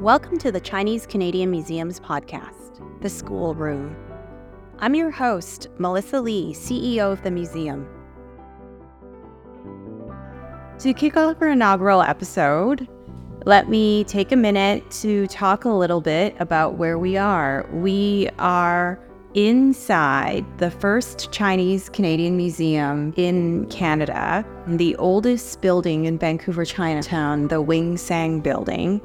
Welcome 0.00 0.36
to 0.40 0.52
the 0.52 0.60
Chinese 0.60 1.06
Canadian 1.06 1.50
Museums 1.50 2.00
podcast, 2.00 2.82
The 3.00 3.08
School 3.08 3.54
Room. 3.54 3.96
I'm 4.78 4.94
your 4.94 5.10
host, 5.10 5.68
Melissa 5.78 6.20
Lee, 6.20 6.52
CEO 6.52 7.10
of 7.10 7.22
the 7.22 7.30
museum. 7.30 7.88
To 10.80 10.92
kick 10.92 11.16
off 11.16 11.40
our 11.40 11.48
inaugural 11.48 12.02
episode, 12.02 12.86
let 13.46 13.70
me 13.70 14.04
take 14.04 14.32
a 14.32 14.36
minute 14.36 14.88
to 15.00 15.26
talk 15.28 15.64
a 15.64 15.70
little 15.70 16.02
bit 16.02 16.36
about 16.40 16.74
where 16.74 16.98
we 16.98 17.16
are. 17.16 17.66
We 17.72 18.28
are 18.38 19.00
inside 19.32 20.44
the 20.58 20.70
first 20.70 21.32
Chinese 21.32 21.88
Canadian 21.88 22.36
museum 22.36 23.14
in 23.16 23.64
Canada, 23.70 24.44
the 24.66 24.94
oldest 24.96 25.62
building 25.62 26.04
in 26.04 26.18
Vancouver, 26.18 26.66
Chinatown, 26.66 27.48
the 27.48 27.62
Wing 27.62 27.96
Sang 27.96 28.40
building. 28.40 29.00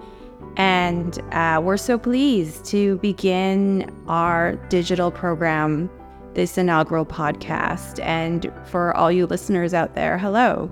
And 0.57 1.19
uh, 1.33 1.61
we're 1.63 1.77
so 1.77 1.97
pleased 1.97 2.65
to 2.65 2.97
begin 2.97 3.91
our 4.07 4.55
digital 4.69 5.11
program, 5.11 5.89
this 6.33 6.57
inaugural 6.57 7.05
podcast. 7.05 8.03
And 8.03 8.51
for 8.65 8.95
all 8.95 9.11
you 9.11 9.25
listeners 9.25 9.73
out 9.73 9.95
there, 9.95 10.17
hello. 10.17 10.69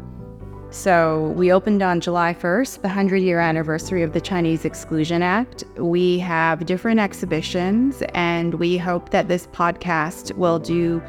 So, 0.72 1.30
we 1.36 1.52
opened 1.52 1.82
on 1.82 2.00
July 2.00 2.32
1st, 2.32 2.82
the 2.82 2.90
100 2.90 3.18
year 3.18 3.40
anniversary 3.40 4.04
of 4.04 4.14
the 4.14 4.22
Chinese 4.22 4.66
Exclusion 4.66 5.24
Act. 5.24 5.64
We 5.78 6.20
have 6.20 6.68
different 6.68 7.00
exhibitions, 7.00 8.04
and 8.14 8.54
we 8.54 8.77
hope 8.77 9.10
that 9.10 9.27
this 9.27 9.48
podcast 9.48 10.36
will 10.36 10.60
do 10.60 11.00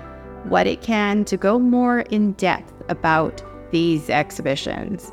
what 0.45 0.66
it 0.66 0.80
can 0.80 1.27
to 1.27 1.37
go 1.37 1.59
more 1.59 2.01
in 2.01 2.32
depth 2.32 2.73
about 2.88 3.43
these 3.71 4.09
exhibitions. 4.09 5.12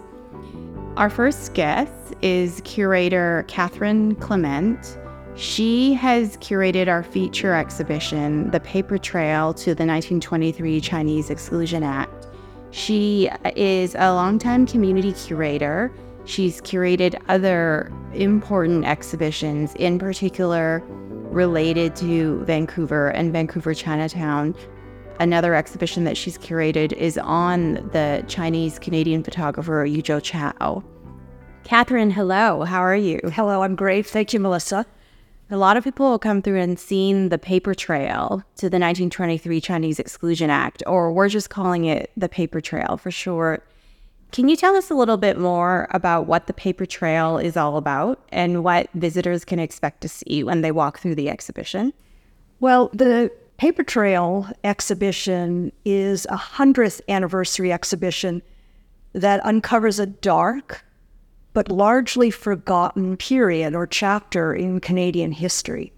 Our 0.98 1.12
first 1.12 1.54
guest 1.54 1.92
is 2.24 2.60
curator 2.66 3.46
Catherine 3.48 4.16
Clement. 4.16 4.98
She 5.36 5.94
has 5.94 6.38
curated 6.38 6.88
our 6.88 7.04
feature 7.04 7.54
exhibition, 7.54 8.50
The 8.50 8.60
Paper 8.62 8.98
Trail 8.98 9.54
to 9.54 9.76
the 9.76 9.86
1923 9.86 10.82
Chinese 10.82 11.30
Exclusion 11.30 11.84
Act. 11.84 12.26
She 12.72 13.30
is 13.56 13.94
a 13.94 14.12
longtime 14.12 14.66
community 14.66 15.14
curator. 15.14 15.94
She's 16.26 16.62
curated 16.62 17.22
other 17.28 17.92
important 18.16 18.86
exhibitions, 18.86 19.76
in 19.76 20.00
particular 20.00 20.82
related 21.30 21.96
to 21.98 22.44
Vancouver 22.46 23.10
and 23.10 23.32
Vancouver 23.32 23.76
Chinatown. 23.76 24.56
Another 25.20 25.56
exhibition 25.56 26.04
that 26.04 26.16
she's 26.16 26.38
curated 26.38 26.94
is 26.94 27.18
on 27.18 27.76
the 27.92 28.24
Chinese 28.28 28.78
Canadian 28.78 29.24
photographer 29.24 29.86
Yucho 29.88 30.22
Chow. 30.22 30.84
Catherine, 31.64 32.12
hello. 32.12 32.64
How 32.64 32.80
are 32.82 32.96
you? 32.96 33.20
Hello, 33.34 33.64
I'm 33.64 33.76
great. 33.76 34.06
Thank 34.06 34.32
you, 34.32 34.40
Melissa. 34.40 34.86
A 35.50 35.58
lot 35.58 35.76
of 35.76 35.84
people 35.84 36.12
will 36.12 36.20
come 36.20 36.42
through 36.42 36.60
and 36.60 36.78
seen 36.78 37.30
the 37.30 37.40
paper 37.40 37.74
trail 37.74 38.44
to 38.58 38.70
the 38.70 38.78
1923 38.78 39.60
Chinese 39.60 40.00
Exclusion 40.00 40.50
Act, 40.50 40.84
or 40.86 41.12
we're 41.12 41.30
just 41.30 41.50
calling 41.50 41.86
it 41.86 42.12
the 42.16 42.30
paper 42.30 42.62
trail 42.62 42.98
for 42.98 43.10
short. 43.10 43.68
Can 44.32 44.50
you 44.50 44.56
tell 44.56 44.76
us 44.76 44.92
a 44.92 44.94
little 44.94 45.18
bit 45.18 45.40
more 45.40 45.88
about 45.92 46.28
what 46.28 46.48
the 46.48 46.54
paper 46.54 46.86
trail 46.86 47.38
is 47.38 47.58
all 47.58 47.78
about 47.78 48.20
and 48.30 48.64
what 48.64 48.90
visitors 48.94 49.46
can 49.46 49.58
expect 49.58 50.02
to 50.02 50.10
see 50.10 50.44
when 50.44 50.62
they 50.62 50.72
walk 50.72 51.00
through 51.00 51.16
the 51.16 51.30
exhibition? 51.30 51.94
Well, 52.60 52.90
the 52.94 53.32
Paper 53.58 53.82
Trail 53.82 54.48
exhibition 54.64 55.72
is 55.84 56.26
a 56.26 56.38
100th 56.38 57.02
anniversary 57.10 57.72
exhibition 57.72 58.44
that 59.14 59.44
uncovers 59.44 60.00
a 60.00 60.06
dark 60.06 60.86
but 61.54 61.72
largely 61.72 62.30
forgotten 62.30 63.18
period 63.18 63.74
or 63.74 63.88
chapter 63.88 64.54
in 64.54 64.80
Canadian 64.80 65.32
history. 65.32 65.92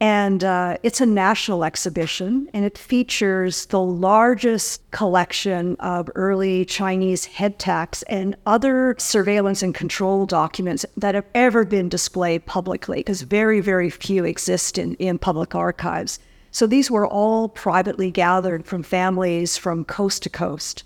And 0.00 0.42
uh, 0.42 0.78
it's 0.82 1.02
a 1.02 1.06
national 1.06 1.62
exhibition, 1.62 2.48
and 2.54 2.64
it 2.64 2.78
features 2.78 3.66
the 3.66 3.80
largest 3.80 4.90
collection 4.90 5.76
of 5.80 6.08
early 6.14 6.64
Chinese 6.64 7.26
head 7.26 7.58
tax 7.58 8.02
and 8.04 8.34
other 8.46 8.94
surveillance 8.98 9.62
and 9.62 9.74
control 9.74 10.24
documents 10.24 10.86
that 10.96 11.14
have 11.14 11.26
ever 11.34 11.66
been 11.66 11.90
displayed 11.90 12.46
publicly, 12.46 13.00
because 13.00 13.22
very, 13.22 13.60
very 13.60 13.90
few 13.90 14.24
exist 14.24 14.78
in, 14.78 14.94
in 14.94 15.18
public 15.18 15.54
archives. 15.54 16.18
So 16.50 16.66
these 16.66 16.90
were 16.90 17.06
all 17.06 17.48
privately 17.48 18.10
gathered 18.10 18.66
from 18.66 18.82
families 18.82 19.56
from 19.56 19.84
coast 19.84 20.22
to 20.24 20.30
coast. 20.30 20.84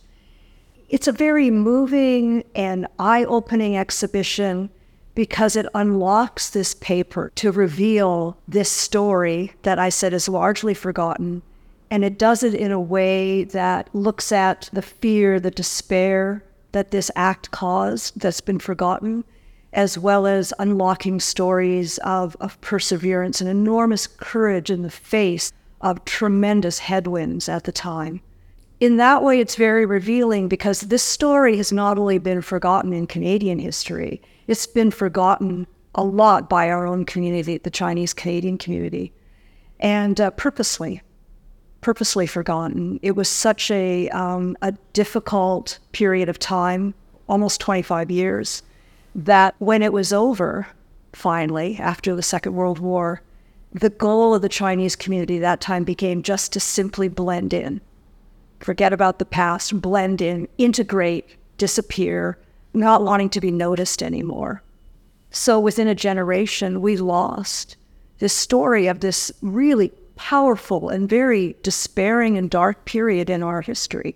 It's 0.88 1.08
a 1.08 1.12
very 1.12 1.50
moving 1.50 2.44
and 2.54 2.86
eye 2.98 3.24
opening 3.24 3.76
exhibition 3.76 4.70
because 5.14 5.56
it 5.56 5.66
unlocks 5.74 6.50
this 6.50 6.74
paper 6.74 7.30
to 7.36 7.52
reveal 7.52 8.36
this 8.48 8.70
story 8.70 9.52
that 9.62 9.78
I 9.78 9.88
said 9.88 10.12
is 10.12 10.28
largely 10.28 10.74
forgotten. 10.74 11.42
And 11.90 12.04
it 12.04 12.18
does 12.18 12.42
it 12.42 12.54
in 12.54 12.72
a 12.72 12.80
way 12.80 13.44
that 13.44 13.94
looks 13.94 14.32
at 14.32 14.70
the 14.72 14.82
fear, 14.82 15.38
the 15.38 15.50
despair 15.50 16.42
that 16.72 16.90
this 16.90 17.10
act 17.14 17.50
caused 17.50 18.18
that's 18.20 18.40
been 18.40 18.58
forgotten, 18.58 19.24
as 19.72 19.96
well 19.96 20.26
as 20.26 20.52
unlocking 20.58 21.18
stories 21.18 21.98
of, 21.98 22.36
of 22.40 22.60
perseverance 22.60 23.40
and 23.40 23.48
enormous 23.48 24.06
courage 24.06 24.70
in 24.70 24.82
the 24.82 24.90
face 24.90 25.52
of 25.80 26.04
tremendous 26.04 26.78
headwinds 26.78 27.48
at 27.48 27.64
the 27.64 27.72
time. 27.72 28.20
In 28.80 28.96
that 28.96 29.22
way, 29.22 29.38
it's 29.40 29.54
very 29.54 29.86
revealing 29.86 30.48
because 30.48 30.80
this 30.80 31.02
story 31.02 31.56
has 31.56 31.72
not 31.72 31.98
only 31.98 32.18
been 32.18 32.42
forgotten 32.42 32.92
in 32.92 33.06
Canadian 33.06 33.58
history, 33.58 34.20
it's 34.46 34.66
been 34.66 34.90
forgotten 34.90 35.66
a 35.94 36.02
lot 36.02 36.48
by 36.48 36.68
our 36.68 36.86
own 36.86 37.04
community, 37.04 37.58
the 37.58 37.70
Chinese 37.70 38.12
Canadian 38.12 38.58
community, 38.58 39.12
and 39.80 40.20
uh, 40.20 40.30
purposely, 40.32 41.00
purposely 41.80 42.26
forgotten. 42.26 42.98
It 43.02 43.12
was 43.12 43.28
such 43.28 43.70
a, 43.70 44.08
um, 44.10 44.56
a 44.62 44.72
difficult 44.92 45.78
period 45.92 46.28
of 46.28 46.38
time, 46.38 46.94
almost 47.28 47.60
25 47.60 48.10
years, 48.10 48.62
that 49.14 49.54
when 49.58 49.82
it 49.82 49.92
was 49.92 50.12
over, 50.12 50.68
finally, 51.12 51.76
after 51.78 52.14
the 52.14 52.22
Second 52.22 52.54
World 52.54 52.78
War, 52.78 53.22
the 53.72 53.90
goal 53.90 54.34
of 54.34 54.42
the 54.42 54.48
Chinese 54.48 54.96
community 54.96 55.38
that 55.38 55.60
time 55.60 55.84
became 55.84 56.22
just 56.22 56.52
to 56.52 56.60
simply 56.60 57.08
blend 57.08 57.52
in, 57.52 57.80
forget 58.60 58.92
about 58.92 59.18
the 59.18 59.24
past, 59.24 59.80
blend 59.80 60.20
in, 60.20 60.48
integrate, 60.58 61.36
disappear, 61.58 62.38
not 62.74 63.02
wanting 63.02 63.30
to 63.30 63.40
be 63.40 63.50
noticed 63.50 64.02
anymore. 64.02 64.62
So 65.30 65.58
within 65.58 65.88
a 65.88 65.94
generation, 65.94 66.80
we 66.82 66.96
lost 66.96 67.76
this 68.18 68.34
story 68.34 68.86
of 68.86 69.00
this 69.00 69.32
really 69.40 69.90
powerful 70.16 70.90
and 70.90 71.08
very 71.08 71.56
despairing 71.62 72.36
and 72.36 72.50
dark 72.50 72.84
period 72.84 73.30
in 73.30 73.42
our 73.42 73.62
history. 73.62 74.14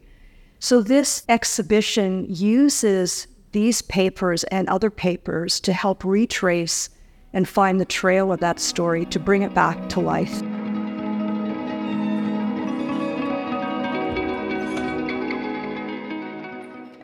So 0.59 0.81
this 0.83 1.23
exhibition 1.29 2.27
uses 2.29 3.27
these 3.57 3.81
papers 3.81 4.45
and 4.45 4.69
other 4.69 4.91
papers 4.91 5.61
to 5.61 5.73
help 5.73 6.05
retrace 6.05 6.91
and 7.33 7.49
find 7.49 7.81
the 7.81 7.87
trail 7.87 8.31
of 8.31 8.39
that 8.39 8.61
story 8.61 9.07
to 9.07 9.19
bring 9.19 9.41
it 9.41 9.55
back 9.55 9.89
to 9.89 9.99
life. 9.99 10.43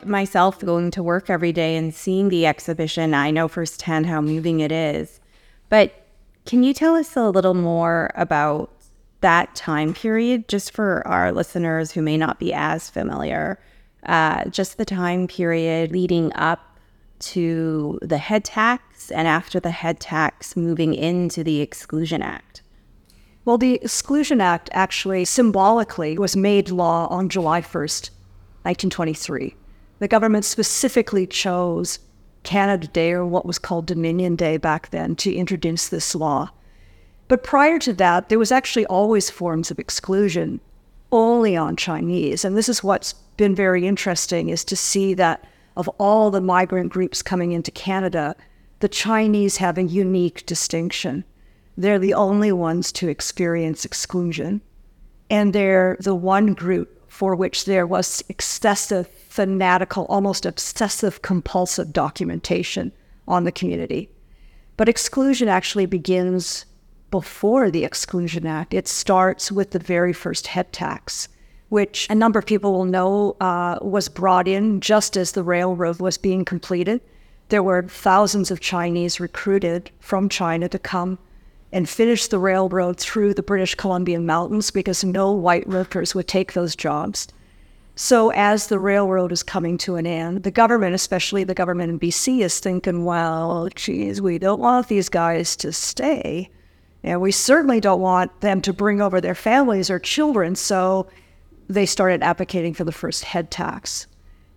Myself 0.05 0.59
going 0.59 0.91
to 0.91 1.01
work 1.01 1.27
every 1.27 1.51
day 1.51 1.75
and 1.75 1.91
seeing 1.91 2.29
the 2.29 2.45
exhibition, 2.45 3.15
I 3.15 3.31
know 3.31 3.47
firsthand 3.47 4.05
how 4.05 4.21
moving 4.21 4.59
it 4.59 4.71
is. 4.71 5.19
But 5.69 6.05
can 6.45 6.61
you 6.61 6.75
tell 6.75 6.93
us 6.93 7.15
a 7.15 7.31
little 7.31 7.55
more 7.55 8.11
about 8.13 8.69
that 9.21 9.55
time 9.55 9.95
period, 9.95 10.47
just 10.47 10.69
for 10.69 11.01
our 11.07 11.31
listeners 11.31 11.93
who 11.93 12.03
may 12.03 12.15
not 12.15 12.37
be 12.37 12.53
as 12.53 12.91
familiar? 12.91 13.57
Uh, 14.05 14.45
just 14.45 14.77
the 14.77 14.85
time 14.85 15.27
period 15.27 15.91
leading 15.91 16.33
up 16.33 16.77
to 17.19 17.99
the 18.01 18.17
head 18.17 18.43
tax 18.43 19.11
and 19.11 19.27
after 19.27 19.59
the 19.59 19.71
head 19.71 19.99
tax 19.99 20.57
moving 20.57 20.93
into 20.93 21.43
the 21.43 21.61
Exclusion 21.61 22.21
Act? 22.21 22.61
Well, 23.45 23.57
the 23.57 23.75
Exclusion 23.75 24.41
Act 24.41 24.69
actually 24.73 25.25
symbolically 25.25 26.17
was 26.17 26.35
made 26.35 26.69
law 26.69 27.07
on 27.07 27.29
July 27.29 27.61
1st, 27.61 28.09
1923. 28.63 29.55
The 29.99 30.07
government 30.07 30.45
specifically 30.45 31.27
chose 31.27 31.99
Canada 32.43 32.87
Day, 32.87 33.11
or 33.11 33.25
what 33.25 33.45
was 33.45 33.59
called 33.59 33.85
Dominion 33.85 34.35
Day 34.35 34.57
back 34.57 34.89
then, 34.89 35.15
to 35.17 35.33
introduce 35.33 35.87
this 35.87 36.13
law. 36.13 36.51
But 37.27 37.43
prior 37.43 37.79
to 37.79 37.93
that, 37.93 38.29
there 38.29 38.39
was 38.39 38.51
actually 38.51 38.85
always 38.87 39.29
forms 39.29 39.71
of 39.71 39.79
exclusion 39.79 40.59
only 41.13 41.55
on 41.55 41.75
Chinese. 41.77 42.43
And 42.43 42.57
this 42.57 42.67
is 42.67 42.83
what's 42.83 43.13
been 43.37 43.55
very 43.55 43.87
interesting 43.87 44.49
is 44.49 44.65
to 44.65 44.75
see 44.75 45.13
that 45.13 45.45
of 45.77 45.87
all 45.99 46.29
the 46.29 46.41
migrant 46.41 46.91
groups 46.91 47.21
coming 47.21 47.51
into 47.51 47.71
Canada, 47.71 48.35
the 48.79 48.89
Chinese 48.89 49.57
have 49.57 49.77
a 49.77 49.83
unique 49.83 50.45
distinction. 50.45 51.23
They're 51.77 51.99
the 51.99 52.13
only 52.13 52.51
ones 52.51 52.91
to 52.93 53.07
experience 53.07 53.85
exclusion. 53.85 54.61
And 55.29 55.53
they're 55.53 55.97
the 55.99 56.15
one 56.15 56.53
group 56.53 57.09
for 57.09 57.35
which 57.35 57.65
there 57.65 57.87
was 57.87 58.23
excessive, 58.27 59.07
fanatical, 59.07 60.05
almost 60.05 60.45
obsessive 60.45 61.21
compulsive 61.21 61.93
documentation 61.93 62.91
on 63.27 63.43
the 63.43 63.51
community. 63.51 64.09
But 64.77 64.89
exclusion 64.89 65.47
actually 65.47 65.85
begins 65.85 66.65
before 67.13 67.69
the 67.69 67.83
Exclusion 67.85 68.47
Act. 68.47 68.73
It 68.73 68.87
starts 68.87 69.51
with 69.51 69.69
the 69.69 69.77
very 69.77 70.13
first 70.13 70.47
head 70.47 70.73
tax, 70.73 71.27
which 71.69 72.07
a 72.09 72.15
number 72.15 72.39
of 72.39 72.47
people 72.47 72.73
will 72.73 72.85
know 72.85 73.35
uh, 73.39 73.77
was 73.83 74.09
brought 74.09 74.47
in 74.47 74.81
just 74.81 75.15
as 75.15 75.33
the 75.33 75.43
railroad 75.43 75.99
was 75.99 76.17
being 76.17 76.43
completed. 76.43 77.01
There 77.49 77.61
were 77.61 77.83
thousands 77.83 78.49
of 78.49 78.61
Chinese 78.61 79.19
recruited 79.19 79.91
from 79.99 80.27
China 80.27 80.67
to 80.69 80.79
come 80.79 81.19
and 81.71 81.87
finish 81.87 82.25
the 82.25 82.39
railroad 82.39 82.99
through 82.99 83.35
the 83.35 83.43
British 83.43 83.75
Columbian 83.75 84.25
Mountains 84.25 84.71
because 84.71 85.03
no 85.03 85.31
white 85.31 85.67
workers 85.67 86.15
would 86.15 86.27
take 86.27 86.53
those 86.53 86.75
jobs. 86.75 87.27
So, 87.95 88.31
as 88.31 88.65
the 88.65 88.79
railroad 88.79 89.31
is 89.31 89.43
coming 89.43 89.77
to 89.85 89.97
an 89.97 90.07
end, 90.07 90.41
the 90.41 90.49
government, 90.49 90.95
especially 90.95 91.43
the 91.43 91.53
government 91.53 91.91
in 91.91 91.99
BC, 91.99 92.39
is 92.39 92.59
thinking, 92.59 93.05
well, 93.05 93.69
geez, 93.75 94.19
we 94.19 94.39
don't 94.39 94.59
want 94.59 94.87
these 94.87 95.09
guys 95.09 95.55
to 95.57 95.71
stay. 95.71 96.49
And 97.03 97.19
we 97.19 97.31
certainly 97.31 97.79
don't 97.79 97.99
want 98.01 98.41
them 98.41 98.61
to 98.61 98.73
bring 98.73 99.01
over 99.01 99.19
their 99.19 99.35
families 99.35 99.89
or 99.89 99.99
children. 99.99 100.55
So, 100.55 101.07
they 101.69 101.85
started 101.85 102.23
advocating 102.23 102.73
for 102.73 102.83
the 102.83 102.91
first 102.91 103.23
head 103.23 103.51
tax. 103.51 104.07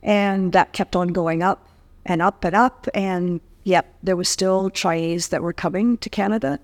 And 0.03 0.53
that 0.53 0.73
kept 0.73 0.97
on 0.97 1.09
going 1.09 1.43
up 1.43 1.69
and 2.05 2.23
up 2.23 2.45
and 2.45 2.55
up. 2.55 2.87
And 2.95 3.41
yep, 3.65 3.95
there 4.03 4.17
was 4.17 4.29
still 4.29 4.71
Chinese 4.71 5.29
that 5.29 5.43
were 5.43 5.53
coming 5.53 5.99
to 5.99 6.11
Canada. 6.11 6.61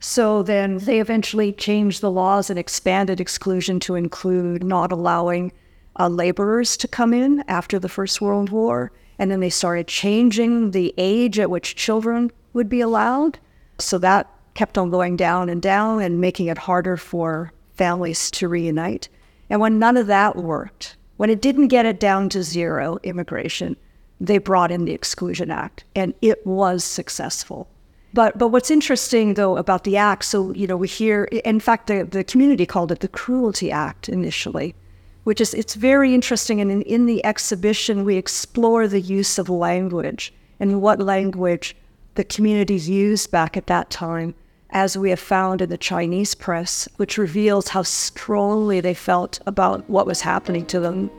So 0.00 0.42
then 0.42 0.78
they 0.78 1.00
eventually 1.00 1.52
changed 1.52 2.00
the 2.00 2.10
laws 2.10 2.50
and 2.50 2.58
expanded 2.58 3.20
exclusion 3.20 3.80
to 3.80 3.96
include 3.96 4.62
not 4.62 4.92
allowing 4.92 5.52
uh, 5.98 6.08
laborers 6.08 6.76
to 6.76 6.86
come 6.86 7.12
in 7.12 7.42
after 7.48 7.78
the 7.78 7.88
First 7.88 8.20
World 8.20 8.50
War. 8.50 8.92
And 9.18 9.30
then 9.30 9.40
they 9.40 9.50
started 9.50 9.88
changing 9.88 10.70
the 10.70 10.94
age 10.96 11.40
at 11.40 11.50
which 11.50 11.74
children 11.74 12.30
would 12.52 12.68
be 12.68 12.80
allowed. 12.80 13.40
So 13.78 13.98
that 13.98 14.30
kept 14.58 14.76
on 14.76 14.90
going 14.90 15.16
down 15.16 15.48
and 15.48 15.62
down 15.62 16.02
and 16.02 16.20
making 16.20 16.48
it 16.48 16.58
harder 16.58 16.96
for 16.96 17.52
families 17.76 18.28
to 18.28 18.48
reunite. 18.48 19.08
And 19.48 19.60
when 19.60 19.78
none 19.78 19.96
of 19.96 20.08
that 20.08 20.34
worked, 20.34 20.96
when 21.16 21.30
it 21.30 21.40
didn't 21.40 21.68
get 21.68 21.86
it 21.86 22.00
down 22.00 22.28
to 22.30 22.42
zero 22.42 22.98
immigration, 23.04 23.76
they 24.20 24.38
brought 24.38 24.72
in 24.72 24.84
the 24.84 24.92
Exclusion 24.92 25.52
Act, 25.52 25.84
and 25.94 26.12
it 26.20 26.44
was 26.44 26.82
successful. 26.82 27.68
But 28.12 28.36
but 28.36 28.48
what's 28.48 28.72
interesting 28.72 29.34
though 29.34 29.56
about 29.56 29.84
the 29.84 29.96
act, 29.96 30.24
so 30.24 30.52
you 30.52 30.66
know 30.66 30.76
we 30.76 30.88
hear, 30.88 31.24
in 31.44 31.60
fact, 31.60 31.86
the, 31.86 32.02
the 32.02 32.24
community 32.24 32.66
called 32.66 32.90
it 32.90 32.98
the 32.98 33.06
Cruelty 33.06 33.70
Act 33.70 34.08
initially, 34.08 34.74
which 35.22 35.40
is 35.40 35.54
it's 35.54 35.76
very 35.76 36.12
interesting. 36.12 36.60
And 36.60 36.72
in, 36.72 36.82
in 36.82 37.06
the 37.06 37.24
exhibition, 37.24 38.04
we 38.04 38.16
explore 38.16 38.88
the 38.88 39.00
use 39.00 39.38
of 39.38 39.48
language 39.48 40.34
and 40.58 40.82
what 40.82 40.98
language 40.98 41.76
the 42.16 42.24
communities 42.24 42.88
used 42.88 43.30
back 43.30 43.56
at 43.56 43.68
that 43.68 43.88
time, 43.90 44.34
as 44.70 44.98
we 44.98 45.10
have 45.10 45.20
found 45.20 45.62
in 45.62 45.68
the 45.68 45.78
Chinese 45.78 46.34
press, 46.34 46.88
which 46.96 47.18
reveals 47.18 47.68
how 47.68 47.82
strongly 47.82 48.80
they 48.80 48.94
felt 48.94 49.40
about 49.46 49.88
what 49.88 50.06
was 50.06 50.20
happening 50.20 50.66
to 50.66 50.80
them 50.80 51.10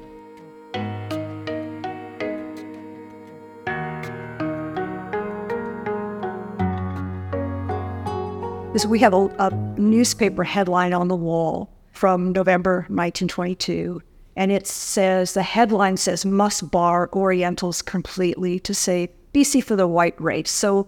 is 8.79 8.87
we 8.87 8.99
have 8.99 9.13
a, 9.13 9.25
a 9.39 9.51
newspaper 9.77 10.43
headline 10.43 10.93
on 10.93 11.07
the 11.07 11.15
wall 11.15 11.69
from 11.91 12.31
November 12.31 12.85
1922, 12.87 14.01
and 14.35 14.51
it 14.51 14.65
says 14.65 15.33
the 15.33 15.43
headline 15.43 15.97
says 15.97 16.25
must 16.25 16.71
bar 16.71 17.09
Orientals 17.11 17.81
completely 17.81 18.59
to 18.59 18.73
say 18.73 19.09
BC 19.33 19.63
for 19.63 19.75
the 19.75 19.87
white 19.87 20.19
race. 20.21 20.49
So 20.49 20.87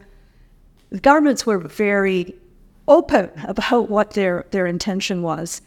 the 0.89 0.99
governments 0.99 1.45
were 1.45 1.57
very 1.57 2.35
open 2.87 3.31
about 3.43 3.89
what 3.89 4.11
their, 4.11 4.45
their 4.51 4.65
intention 4.65 5.21
was. 5.21 5.61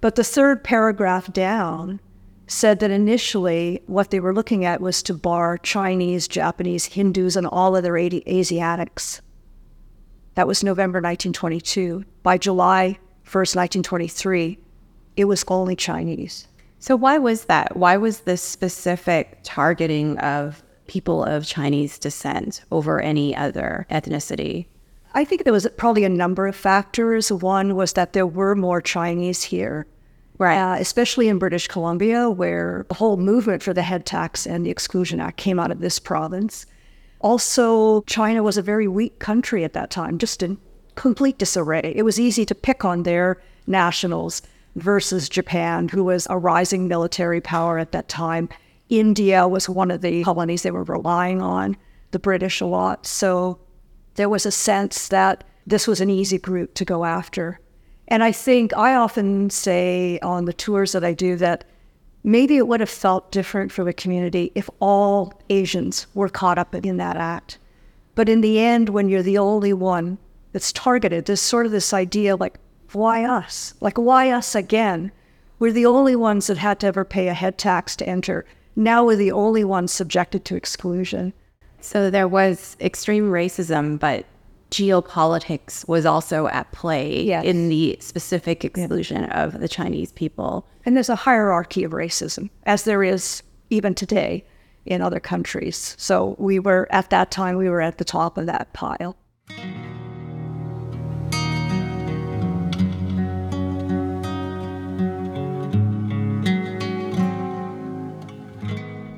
But 0.00 0.16
the 0.16 0.24
third 0.24 0.62
paragraph 0.62 1.32
down 1.32 2.00
said 2.46 2.78
that 2.80 2.90
initially 2.90 3.82
what 3.86 4.10
they 4.10 4.20
were 4.20 4.34
looking 4.34 4.64
at 4.64 4.80
was 4.80 5.02
to 5.02 5.14
bar 5.14 5.58
Chinese, 5.58 6.28
Japanese, 6.28 6.86
Hindus, 6.86 7.36
and 7.36 7.46
all 7.46 7.74
other 7.74 7.96
Asiatics. 7.96 9.20
That 10.34 10.46
was 10.46 10.62
November 10.62 10.98
1922. 10.98 12.04
By 12.22 12.38
July 12.38 12.98
1st, 13.24 13.56
1923, 13.56 14.58
it 15.16 15.24
was 15.24 15.44
only 15.48 15.74
Chinese. 15.74 16.46
So, 16.78 16.94
why 16.94 17.18
was 17.18 17.46
that? 17.46 17.76
Why 17.76 17.96
was 17.96 18.20
this 18.20 18.42
specific 18.42 19.38
targeting 19.42 20.18
of 20.18 20.62
people 20.86 21.24
of 21.24 21.46
Chinese 21.46 21.98
descent 21.98 22.62
over 22.70 23.00
any 23.00 23.34
other 23.34 23.86
ethnicity? 23.90 24.66
I 25.16 25.24
think 25.24 25.44
there 25.44 25.52
was 25.52 25.66
probably 25.78 26.04
a 26.04 26.10
number 26.10 26.46
of 26.46 26.54
factors. 26.54 27.32
One 27.32 27.74
was 27.74 27.94
that 27.94 28.12
there 28.12 28.26
were 28.26 28.54
more 28.54 28.82
Chinese 28.82 29.44
here, 29.44 29.86
right? 30.36 30.58
Uh, 30.58 30.76
especially 30.78 31.28
in 31.28 31.38
British 31.38 31.68
Columbia, 31.68 32.28
where 32.28 32.84
the 32.88 32.96
whole 32.96 33.16
movement 33.16 33.62
for 33.62 33.72
the 33.72 33.80
head 33.80 34.04
tax 34.04 34.46
and 34.46 34.66
the 34.66 34.70
Exclusion 34.70 35.18
Act 35.18 35.38
came 35.38 35.58
out 35.58 35.70
of 35.70 35.80
this 35.80 35.98
province. 35.98 36.66
Also, 37.20 38.02
China 38.02 38.42
was 38.42 38.58
a 38.58 38.62
very 38.62 38.86
weak 38.86 39.18
country 39.18 39.64
at 39.64 39.72
that 39.72 39.90
time, 39.90 40.18
just 40.18 40.42
in 40.42 40.58
complete 40.96 41.38
disarray. 41.38 41.94
It 41.96 42.02
was 42.02 42.20
easy 42.20 42.44
to 42.44 42.54
pick 42.54 42.84
on 42.84 43.04
their 43.04 43.40
nationals 43.66 44.42
versus 44.74 45.30
Japan, 45.30 45.88
who 45.88 46.04
was 46.04 46.26
a 46.28 46.36
rising 46.36 46.88
military 46.88 47.40
power 47.40 47.78
at 47.78 47.92
that 47.92 48.10
time. 48.10 48.50
India 48.90 49.48
was 49.48 49.66
one 49.66 49.90
of 49.90 50.02
the 50.02 50.24
colonies 50.24 50.62
they 50.62 50.70
were 50.70 50.84
relying 50.84 51.40
on, 51.40 51.74
the 52.10 52.18
British 52.18 52.60
a 52.60 52.66
lot. 52.66 53.06
So 53.06 53.58
there 54.16 54.28
was 54.28 54.46
a 54.46 54.50
sense 54.50 55.08
that 55.08 55.44
this 55.66 55.86
was 55.86 56.00
an 56.00 56.10
easy 56.10 56.38
group 56.38 56.74
to 56.74 56.84
go 56.84 57.04
after. 57.04 57.60
And 58.08 58.22
I 58.22 58.32
think 58.32 58.76
I 58.76 58.94
often 58.94 59.50
say 59.50 60.18
on 60.20 60.44
the 60.44 60.52
tours 60.52 60.92
that 60.92 61.04
I 61.04 61.12
do 61.12 61.36
that 61.36 61.64
maybe 62.22 62.56
it 62.56 62.66
would 62.66 62.80
have 62.80 62.90
felt 62.90 63.32
different 63.32 63.72
for 63.72 63.84
the 63.84 63.92
community 63.92 64.52
if 64.54 64.68
all 64.80 65.32
Asians 65.48 66.06
were 66.14 66.28
caught 66.28 66.58
up 66.58 66.74
in 66.74 66.96
that 66.98 67.16
act. 67.16 67.58
But 68.14 68.28
in 68.28 68.40
the 68.40 68.58
end, 68.58 68.88
when 68.88 69.08
you're 69.08 69.22
the 69.22 69.38
only 69.38 69.72
one 69.72 70.18
that's 70.52 70.72
targeted, 70.72 71.26
there's 71.26 71.40
sort 71.40 71.66
of 71.66 71.72
this 71.72 71.92
idea 71.92 72.36
like, 72.36 72.58
why 72.92 73.24
us? 73.24 73.74
Like, 73.80 73.98
why 73.98 74.30
us 74.30 74.54
again? 74.54 75.12
We're 75.58 75.72
the 75.72 75.86
only 75.86 76.16
ones 76.16 76.46
that 76.46 76.58
had 76.58 76.80
to 76.80 76.86
ever 76.86 77.04
pay 77.04 77.28
a 77.28 77.34
head 77.34 77.58
tax 77.58 77.96
to 77.96 78.08
enter. 78.08 78.44
Now 78.74 79.04
we're 79.04 79.16
the 79.16 79.32
only 79.32 79.64
ones 79.64 79.92
subjected 79.92 80.44
to 80.46 80.56
exclusion. 80.56 81.32
So 81.86 82.10
there 82.10 82.26
was 82.26 82.76
extreme 82.80 83.30
racism, 83.30 84.00
but 84.00 84.26
geopolitics 84.72 85.86
was 85.86 86.04
also 86.04 86.48
at 86.48 86.72
play 86.72 87.22
yes. 87.22 87.44
in 87.44 87.68
the 87.68 87.96
specific 88.00 88.64
exclusion 88.64 89.22
yeah. 89.22 89.44
of 89.44 89.60
the 89.60 89.68
Chinese 89.68 90.10
people. 90.10 90.66
And 90.84 90.96
there's 90.96 91.08
a 91.08 91.14
hierarchy 91.14 91.84
of 91.84 91.92
racism, 91.92 92.50
as 92.64 92.82
there 92.82 93.04
is 93.04 93.44
even 93.70 93.94
today 93.94 94.44
in 94.84 95.00
other 95.00 95.20
countries. 95.20 95.94
So 95.96 96.34
we 96.40 96.58
were, 96.58 96.88
at 96.90 97.10
that 97.10 97.30
time, 97.30 97.56
we 97.56 97.68
were 97.68 97.80
at 97.80 97.98
the 97.98 98.04
top 98.04 98.36
of 98.36 98.46
that 98.46 98.72
pile. 98.72 99.16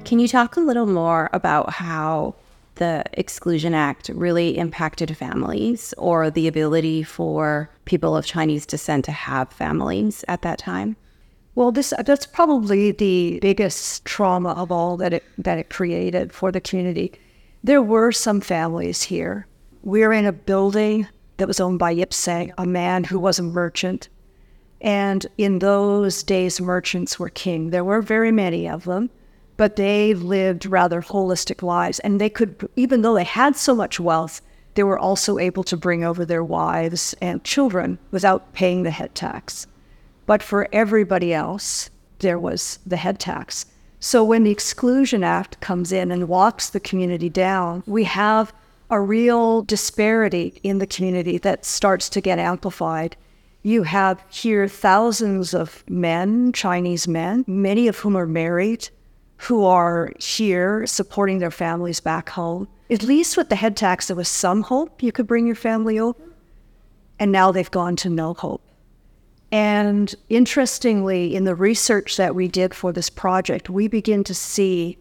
Can 0.04 0.18
you 0.18 0.28
talk 0.28 0.56
a 0.56 0.60
little 0.60 0.86
more 0.86 1.30
about 1.32 1.70
how 1.70 2.34
the 2.78 3.04
Exclusion 3.12 3.74
Act 3.74 4.08
really 4.08 4.56
impacted 4.56 5.16
families 5.16 5.94
or 5.98 6.30
the 6.30 6.48
ability 6.48 7.02
for 7.02 7.70
people 7.84 8.16
of 8.16 8.26
Chinese 8.26 8.66
descent 8.66 9.04
to 9.04 9.12
have 9.12 9.52
families 9.52 10.24
at 10.26 10.42
that 10.42 10.58
time? 10.58 10.96
Well, 11.54 11.72
this 11.72 11.92
that's 12.06 12.26
probably 12.26 12.92
the 12.92 13.38
biggest 13.42 14.04
trauma 14.04 14.50
of 14.50 14.72
all 14.72 14.96
that 14.96 15.12
it 15.12 15.24
that 15.36 15.58
it 15.58 15.70
created 15.70 16.32
for 16.32 16.52
the 16.52 16.60
community. 16.60 17.12
There 17.64 17.82
were 17.82 18.12
some 18.12 18.40
families 18.40 19.02
here. 19.02 19.46
We 19.82 20.04
are 20.04 20.12
in 20.12 20.24
a 20.24 20.32
building 20.32 21.08
that 21.36 21.48
was 21.48 21.60
owned 21.60 21.78
by 21.78 21.90
Yip 21.90 22.12
Sang, 22.14 22.52
a 22.58 22.66
man 22.66 23.04
who 23.04 23.18
was 23.18 23.38
a 23.38 23.42
merchant. 23.42 24.08
And 24.80 25.26
in 25.36 25.58
those 25.58 26.22
days, 26.22 26.60
merchants 26.60 27.18
were 27.18 27.28
king. 27.28 27.70
There 27.70 27.84
were 27.84 28.02
very 28.02 28.30
many 28.30 28.68
of 28.68 28.84
them 28.84 29.10
but 29.58 29.76
they 29.76 30.14
lived 30.14 30.64
rather 30.64 31.02
holistic 31.02 31.62
lives. 31.62 31.98
And 31.98 32.18
they 32.18 32.30
could, 32.30 32.66
even 32.76 33.02
though 33.02 33.14
they 33.14 33.24
had 33.24 33.56
so 33.56 33.74
much 33.74 34.00
wealth, 34.00 34.40
they 34.74 34.84
were 34.84 34.98
also 34.98 35.38
able 35.38 35.64
to 35.64 35.76
bring 35.76 36.04
over 36.04 36.24
their 36.24 36.44
wives 36.44 37.14
and 37.20 37.44
children 37.44 37.98
without 38.12 38.52
paying 38.54 38.84
the 38.84 38.92
head 38.92 39.14
tax. 39.16 39.66
But 40.26 40.42
for 40.42 40.68
everybody 40.72 41.34
else, 41.34 41.90
there 42.20 42.38
was 42.38 42.78
the 42.86 42.96
head 42.96 43.18
tax. 43.18 43.66
So 43.98 44.22
when 44.22 44.44
the 44.44 44.52
Exclusion 44.52 45.24
Act 45.24 45.58
comes 45.60 45.90
in 45.90 46.12
and 46.12 46.28
walks 46.28 46.70
the 46.70 46.78
community 46.78 47.28
down, 47.28 47.82
we 47.86 48.04
have 48.04 48.52
a 48.90 49.00
real 49.00 49.62
disparity 49.62 50.60
in 50.62 50.78
the 50.78 50.86
community 50.86 51.36
that 51.38 51.64
starts 51.64 52.08
to 52.10 52.20
get 52.20 52.38
amplified. 52.38 53.16
You 53.64 53.82
have 53.82 54.22
here 54.30 54.68
thousands 54.68 55.52
of 55.52 55.82
men, 55.88 56.52
Chinese 56.52 57.08
men, 57.08 57.44
many 57.48 57.88
of 57.88 57.98
whom 57.98 58.16
are 58.16 58.26
married, 58.26 58.88
who 59.38 59.64
are 59.64 60.12
here 60.18 60.86
supporting 60.86 61.38
their 61.38 61.50
families 61.50 62.00
back 62.00 62.30
home. 62.30 62.68
at 62.90 63.02
least 63.02 63.36
with 63.36 63.50
the 63.50 63.56
head 63.56 63.76
tax, 63.76 64.06
there 64.06 64.16
was 64.16 64.28
some 64.28 64.62
hope 64.62 65.02
you 65.02 65.12
could 65.12 65.26
bring 65.26 65.46
your 65.46 65.54
family 65.54 65.98
over. 65.98 66.20
And 67.18 67.30
now 67.30 67.52
they've 67.52 67.70
gone 67.70 67.96
to 67.96 68.08
no 68.08 68.34
hope. 68.34 68.62
And 69.50 70.14
interestingly, 70.28 71.34
in 71.34 71.44
the 71.44 71.54
research 71.54 72.16
that 72.16 72.34
we 72.34 72.48
did 72.48 72.74
for 72.74 72.92
this 72.92 73.10
project, 73.10 73.70
we 73.70 73.88
begin 73.88 74.24
to 74.24 74.34
see 74.34 74.98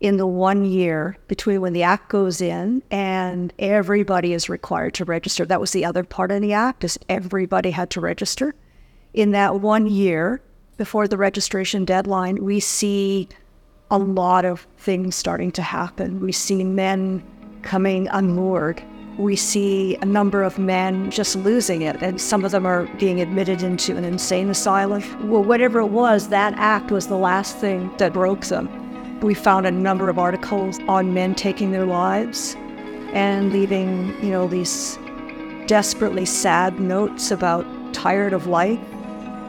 in 0.00 0.16
the 0.16 0.26
one 0.26 0.64
year 0.64 1.16
between 1.28 1.60
when 1.60 1.72
the 1.72 1.82
act 1.82 2.08
goes 2.08 2.40
in 2.40 2.82
and 2.90 3.52
everybody 3.58 4.32
is 4.32 4.48
required 4.48 4.94
to 4.94 5.04
register. 5.04 5.44
That 5.44 5.60
was 5.60 5.72
the 5.72 5.84
other 5.84 6.04
part 6.04 6.30
of 6.30 6.42
the 6.42 6.52
act 6.52 6.84
is 6.84 6.98
everybody 7.08 7.70
had 7.70 7.90
to 7.90 8.00
register. 8.00 8.54
In 9.14 9.30
that 9.30 9.60
one 9.60 9.86
year 9.86 10.42
before 10.76 11.08
the 11.08 11.16
registration 11.16 11.84
deadline, 11.84 12.44
we 12.44 12.60
see 12.60 13.28
a 13.90 13.98
lot 13.98 14.44
of 14.44 14.66
things 14.78 15.14
starting 15.14 15.52
to 15.52 15.62
happen. 15.62 16.20
We 16.20 16.32
see 16.32 16.64
men 16.64 17.24
coming 17.62 18.08
unmoored 18.08 18.82
we 19.18 19.34
see 19.34 19.96
a 19.96 20.04
number 20.04 20.42
of 20.42 20.58
men 20.58 21.10
just 21.10 21.36
losing 21.36 21.82
it, 21.82 22.02
and 22.02 22.20
some 22.20 22.44
of 22.44 22.52
them 22.52 22.66
are 22.66 22.86
being 22.98 23.20
admitted 23.20 23.62
into 23.62 23.96
an 23.96 24.04
insane 24.04 24.50
asylum. 24.50 25.02
Well, 25.30 25.42
whatever 25.42 25.80
it 25.80 25.86
was, 25.86 26.28
that 26.28 26.52
act 26.58 26.90
was 26.90 27.06
the 27.06 27.16
last 27.16 27.56
thing 27.56 27.90
that 27.96 28.12
broke 28.12 28.44
them. 28.46 29.20
We 29.20 29.32
found 29.32 29.66
a 29.66 29.70
number 29.70 30.10
of 30.10 30.18
articles 30.18 30.78
on 30.86 31.14
men 31.14 31.34
taking 31.34 31.72
their 31.72 31.86
lives 31.86 32.54
and 33.14 33.52
leaving, 33.52 34.14
you 34.22 34.30
know, 34.30 34.46
these 34.46 34.98
desperately 35.66 36.26
sad 36.26 36.78
notes 36.78 37.30
about 37.30 37.64
tired 37.94 38.34
of 38.34 38.46
life. 38.46 38.78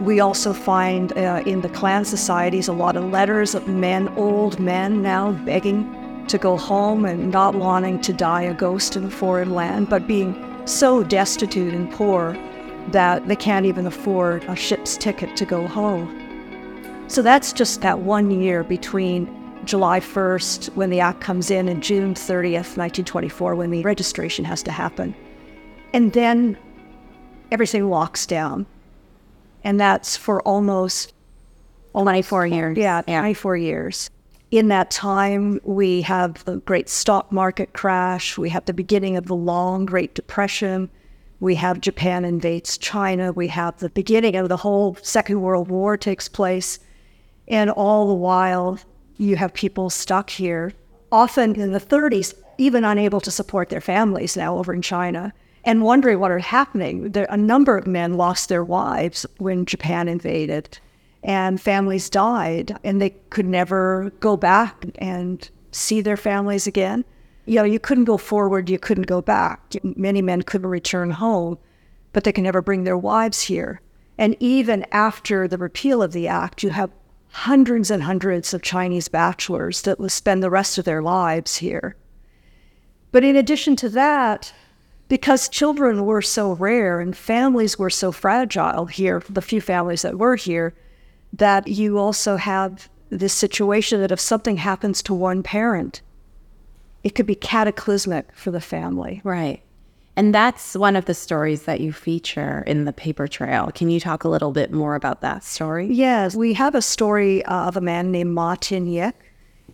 We 0.01 0.19
also 0.19 0.53
find 0.53 1.11
uh, 1.17 1.41
in 1.45 1.61
the 1.61 1.69
clan 1.69 2.05
societies 2.05 2.67
a 2.67 2.73
lot 2.73 2.95
of 2.95 3.05
letters 3.05 3.55
of 3.55 3.67
men, 3.67 4.09
old 4.09 4.59
men 4.59 5.01
now 5.01 5.31
begging 5.31 6.25
to 6.27 6.37
go 6.37 6.55
home 6.55 7.05
and 7.05 7.31
not 7.31 7.55
wanting 7.55 8.01
to 8.01 8.13
die 8.13 8.43
a 8.43 8.53
ghost 8.53 8.95
in 8.95 9.05
a 9.05 9.09
foreign 9.09 9.55
land, 9.55 9.89
but 9.89 10.07
being 10.07 10.35
so 10.65 11.03
destitute 11.03 11.73
and 11.73 11.91
poor 11.91 12.37
that 12.89 13.27
they 13.27 13.35
can't 13.35 13.65
even 13.65 13.87
afford 13.87 14.43
a 14.45 14.55
ship's 14.55 14.97
ticket 14.97 15.35
to 15.37 15.45
go 15.45 15.65
home. 15.65 16.13
So 17.07 17.21
that's 17.21 17.53
just 17.53 17.81
that 17.81 17.99
one 17.99 18.29
year 18.29 18.63
between 18.63 19.33
July 19.65 19.99
1st, 19.99 20.75
when 20.75 20.89
the 20.89 20.99
act 20.99 21.21
comes 21.21 21.49
in, 21.49 21.67
and 21.67 21.81
June 21.81 22.13
30th, 22.13 22.77
1924, 22.77 23.55
when 23.55 23.71
the 23.71 23.81
registration 23.81 24.45
has 24.45 24.61
to 24.63 24.71
happen. 24.71 25.15
And 25.93 26.13
then 26.13 26.57
everything 27.51 27.89
locks 27.89 28.25
down. 28.25 28.65
And 29.67 29.79
that's 29.79 30.15
for 30.15 30.41
almost 30.41 31.13
24 31.91 32.47
years. 32.47 32.77
Yeah, 32.77 33.01
24 33.01 33.57
years 33.57 34.09
in 34.51 34.69
that 34.69 34.89
time, 34.89 35.59
we 35.63 36.01
have 36.03 36.43
the 36.45 36.57
great 36.57 36.89
stock 36.89 37.31
market 37.31 37.73
crash. 37.73 38.37
We 38.37 38.49
have 38.49 38.65
the 38.65 38.73
beginning 38.73 39.17
of 39.17 39.25
the 39.25 39.35
long 39.35 39.85
Great 39.85 40.15
Depression. 40.15 40.89
We 41.39 41.55
have 41.55 41.81
Japan 41.81 42.23
invades 42.23 42.77
China. 42.77 43.33
We 43.33 43.47
have 43.49 43.77
the 43.77 43.89
beginning 43.89 44.35
of 44.35 44.49
the 44.49 44.57
whole 44.57 44.95
Second 45.01 45.41
World 45.41 45.67
War 45.67 45.97
takes 45.97 46.29
place. 46.29 46.79
And 47.47 47.69
all 47.69 48.07
the 48.07 48.13
while, 48.13 48.79
you 49.17 49.35
have 49.35 49.53
people 49.53 49.89
stuck 49.89 50.29
here, 50.29 50.73
often 51.11 51.59
in 51.59 51.73
the 51.73 51.79
30s, 51.79 52.33
even 52.57 52.83
unable 52.83 53.19
to 53.21 53.31
support 53.31 53.69
their 53.69 53.81
families 53.81 54.37
now 54.37 54.57
over 54.57 54.73
in 54.73 54.81
China, 54.81 55.33
and 55.67 55.83
wondering 55.83 56.19
what 56.19 56.31
are 56.31 56.39
happening. 56.39 57.11
There, 57.11 57.27
a 57.29 57.35
number 57.35 57.77
of 57.77 57.85
men 57.85 58.13
lost 58.13 58.47
their 58.47 58.63
wives 58.63 59.25
when 59.37 59.65
Japan 59.65 60.07
invaded 60.07 60.79
and 61.23 61.59
families 61.59 62.09
died 62.09 62.77
and 62.85 63.01
they 63.01 63.09
could 63.29 63.45
never 63.45 64.11
go 64.21 64.37
back 64.37 64.85
and 64.97 65.47
see 65.71 65.99
their 65.99 66.15
families 66.15 66.67
again. 66.67 67.03
You 67.45 67.55
know, 67.55 67.63
you 67.65 67.79
couldn't 67.79 68.05
go 68.05 68.17
forward, 68.17 68.69
you 68.69 68.79
couldn't 68.79 69.07
go 69.07 69.21
back. 69.21 69.75
Many 69.83 70.21
men 70.21 70.41
couldn't 70.41 70.69
return 70.69 71.11
home, 71.11 71.57
but 72.13 72.23
they 72.23 72.31
could 72.31 72.45
never 72.45 72.61
bring 72.61 72.85
their 72.85 72.97
wives 72.97 73.41
here. 73.41 73.81
And 74.17 74.37
even 74.39 74.85
after 74.93 75.49
the 75.49 75.57
repeal 75.57 76.01
of 76.01 76.13
the 76.13 76.29
act, 76.29 76.63
you 76.63 76.69
have 76.69 76.91
hundreds 77.31 77.91
and 77.91 78.03
hundreds 78.03 78.53
of 78.53 78.61
Chinese 78.61 79.09
bachelors 79.09 79.81
that 79.81 79.99
will 79.99 80.09
spend 80.09 80.41
the 80.41 80.49
rest 80.49 80.77
of 80.77 80.85
their 80.85 81.01
lives 81.01 81.57
here. 81.57 81.97
But 83.11 83.25
in 83.25 83.35
addition 83.35 83.75
to 83.77 83.89
that, 83.89 84.53
because 85.07 85.49
children 85.49 86.05
were 86.05 86.21
so 86.21 86.53
rare 86.53 86.99
and 86.99 87.15
families 87.15 87.79
were 87.79 87.89
so 87.89 88.11
fragile 88.11 88.85
here, 88.85 89.21
the 89.29 89.41
few 89.41 89.61
families 89.61 90.01
that 90.01 90.17
were 90.17 90.35
here, 90.35 90.73
that 91.33 91.67
you 91.67 91.97
also 91.97 92.37
have 92.37 92.89
this 93.09 93.33
situation 93.33 94.01
that 94.01 94.11
if 94.11 94.19
something 94.19 94.57
happens 94.57 95.01
to 95.03 95.13
one 95.13 95.43
parent, 95.43 96.01
it 97.03 97.15
could 97.15 97.25
be 97.25 97.35
cataclysmic 97.35 98.33
for 98.33 98.51
the 98.51 98.59
family. 98.59 99.21
Right. 99.23 99.61
And 100.17 100.33
that's 100.33 100.75
one 100.75 100.95
of 100.95 101.05
the 101.05 101.13
stories 101.13 101.63
that 101.63 101.79
you 101.79 101.93
feature 101.93 102.63
in 102.65 102.85
the 102.85 102.91
paper 102.91 103.27
trail. 103.27 103.69
Can 103.73 103.89
you 103.89 103.99
talk 103.99 104.23
a 104.23 104.29
little 104.29 104.51
bit 104.51 104.71
more 104.71 104.95
about 104.95 105.21
that 105.21 105.43
story? 105.43 105.87
Yes, 105.93 106.35
we 106.35 106.53
have 106.53 106.73
a 106.73 106.81
story 106.81 107.45
uh, 107.45 107.67
of 107.67 107.77
a 107.77 107.81
man 107.81 108.11
named 108.11 108.33
Martin 108.33 108.87
Yek, 108.87 109.15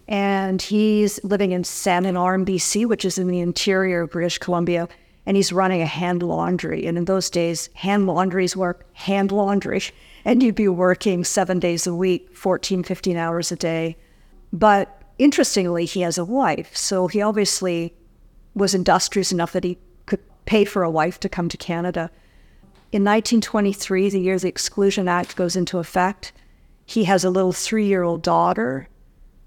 and 0.05 0.61
he's 0.61 1.23
living 1.23 1.53
in 1.53 1.63
Salmon 1.63 2.17
Arm, 2.17 2.45
BC, 2.45 2.85
which 2.85 3.05
is 3.05 3.17
in 3.17 3.27
the 3.27 3.39
interior 3.39 4.01
of 4.01 4.11
British 4.11 4.37
Columbia, 4.37 4.89
and 5.25 5.37
he's 5.37 5.53
running 5.53 5.81
a 5.81 5.85
hand 5.85 6.21
laundry. 6.21 6.85
And 6.85 6.97
in 6.97 7.05
those 7.05 7.29
days, 7.29 7.69
hand 7.75 8.07
laundries 8.07 8.55
work 8.55 8.85
hand 8.93 9.31
laundry 9.31 9.81
and 10.25 10.41
you'd 10.41 10.55
be 10.55 10.67
working 10.67 11.23
seven 11.23 11.59
days 11.59 11.85
a 11.85 11.93
week, 11.93 12.35
14, 12.35 12.83
15 12.83 13.17
hours 13.17 13.51
a 13.51 13.55
day. 13.55 13.97
But 14.51 15.01
interestingly, 15.17 15.85
he 15.85 16.01
has 16.01 16.17
a 16.17 16.25
wife. 16.25 16.75
So 16.75 17.07
he 17.07 17.21
obviously 17.21 17.93
was 18.55 18.73
industrious 18.73 19.31
enough 19.31 19.51
that 19.53 19.63
he 19.63 19.77
could 20.05 20.21
pay 20.45 20.63
for 20.65 20.83
a 20.83 20.91
wife 20.91 21.19
to 21.21 21.29
come 21.29 21.49
to 21.49 21.57
Canada. 21.57 22.11
In 22.91 23.03
1923, 23.03 24.09
the 24.09 24.19
year 24.19 24.37
the 24.37 24.47
Exclusion 24.47 25.07
Act 25.07 25.35
goes 25.35 25.55
into 25.55 25.79
effect, 25.79 26.31
he 26.85 27.05
has 27.05 27.23
a 27.23 27.29
little 27.29 27.53
three 27.53 27.87
year 27.87 28.03
old 28.03 28.21
daughter, 28.21 28.87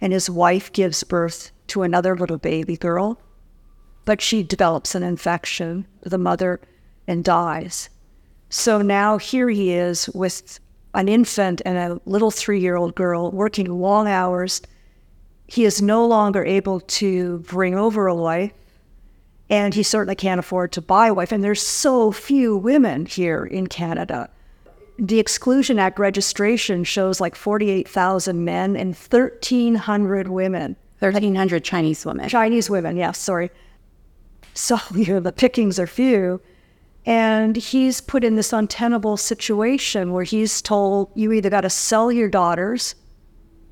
and 0.01 0.13
his 0.13 0.29
wife 0.29 0.73
gives 0.73 1.05
birth 1.05 1.53
to 1.69 1.83
another 1.83 2.17
little 2.17 2.39
baby 2.39 2.77
girl. 2.77 3.21
But 4.07 4.23
she 4.23 4.43
develops 4.43 4.95
an 4.95 5.03
infection, 5.03 5.87
the 6.01 6.17
mother, 6.17 6.61
and 7.07 7.23
dies. 7.23 7.91
So 8.49 8.81
now 8.81 9.19
here 9.19 9.51
he 9.51 9.73
is 9.73 10.09
with 10.15 10.59
an 10.95 11.09
infant 11.09 11.61
and 11.67 11.77
a 11.77 12.01
little 12.07 12.31
three 12.31 12.61
year 12.61 12.77
old 12.77 12.95
girl 12.95 13.31
working 13.31 13.81
long 13.81 14.09
hours. 14.09 14.63
He 15.47 15.65
is 15.65 15.83
no 15.83 16.07
longer 16.07 16.45
able 16.45 16.81
to 16.81 17.39
bring 17.41 17.75
over 17.75 18.07
a 18.07 18.15
wife, 18.15 18.53
and 19.51 19.75
he 19.75 19.83
certainly 19.83 20.17
can't 20.17 20.41
afford 20.41 20.73
to 20.73 20.81
buy 20.81 21.09
a 21.09 21.15
wife. 21.15 21.31
And 21.31 21.45
there's 21.45 21.63
so 21.63 22.11
few 22.11 22.57
women 22.57 23.07
here 23.07 23.45
in 23.45 23.67
Canada. 23.67 24.31
The 24.99 25.21
Exclusion 25.21 25.79
Act 25.79 25.99
registration 25.99 26.83
shows 26.83 27.21
like 27.21 27.37
48,000 27.37 28.45
men 28.45 28.77
and 28.77 28.95
1,300 28.95 30.29
women. 30.29 30.77
1,300 31.01 31.63
Chinese 31.63 32.07
women. 32.07 32.29
Chinese 32.29 32.71
women, 32.71 32.97
yes, 32.97 33.19
sorry. 33.19 33.51
So, 34.57 34.79
you 34.95 35.15
know, 35.15 35.21
the 35.21 35.33
pickings 35.33 35.79
are 35.79 35.87
few. 35.87 36.41
And 37.05 37.55
he's 37.55 38.01
put 38.01 38.25
in 38.25 38.35
this 38.35 38.53
untenable 38.53 39.17
situation 39.17 40.13
where 40.13 40.25
he's 40.25 40.61
told 40.61 41.13
you 41.15 41.31
either 41.33 41.51
got 41.51 41.61
to 41.61 41.71
sell 41.71 42.11
your 42.11 42.29
daughters, 42.29 42.97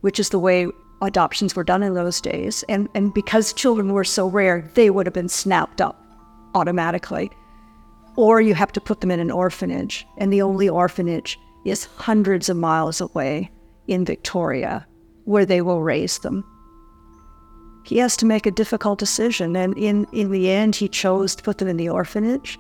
which 0.03 0.21
is 0.21 0.29
the 0.29 0.39
way 0.39 0.69
adoptions 1.03 1.57
were 1.57 1.65
done 1.65 1.83
in 1.83 1.95
those 1.95 2.21
days. 2.21 2.63
And, 2.69 2.89
and 2.95 3.13
because 3.13 3.53
children 3.53 3.93
were 3.93 4.05
so 4.05 4.29
rare, 4.29 4.71
they 4.75 4.89
would 4.89 5.07
have 5.07 5.15
been 5.15 5.29
snapped 5.29 5.81
up 5.81 6.01
automatically. 6.55 7.29
Or 8.17 8.41
you 8.41 8.55
have 8.55 8.71
to 8.73 8.81
put 8.81 9.01
them 9.01 9.11
in 9.11 9.19
an 9.19 9.33
orphanage. 9.33 10.07
And 10.19 10.33
the 10.33 10.43
only 10.43 10.69
orphanage 10.69 11.37
is 11.65 11.87
hundreds 11.97 12.49
of 12.49 12.57
miles 12.57 13.01
away 13.01 13.51
in 13.89 14.05
Victoria, 14.05 14.87
where 15.25 15.45
they 15.45 15.61
will 15.61 15.83
raise 15.83 16.19
them. 16.19 16.45
He 17.85 17.99
has 17.99 18.17
to 18.17 18.27
make 18.27 18.47
a 18.47 18.51
difficult 18.51 18.99
decision. 18.99 19.55
And 19.55 19.77
in, 19.79 20.07
in 20.13 20.31
the 20.31 20.51
end, 20.51 20.75
he 20.75 20.89
chose 20.89 21.37
to 21.37 21.43
put 21.43 21.59
them 21.59 21.69
in 21.69 21.77
the 21.77 21.91
orphanage 21.91 22.59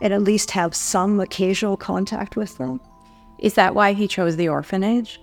and 0.00 0.12
at 0.12 0.22
least 0.22 0.52
have 0.52 0.74
some 0.74 1.20
occasional 1.20 1.76
contact 1.76 2.36
with 2.36 2.56
them. 2.58 2.80
Is 3.38 3.54
that 3.54 3.74
why 3.74 3.92
he 3.92 4.08
chose 4.08 4.36
the 4.36 4.48
orphanage? 4.48 5.20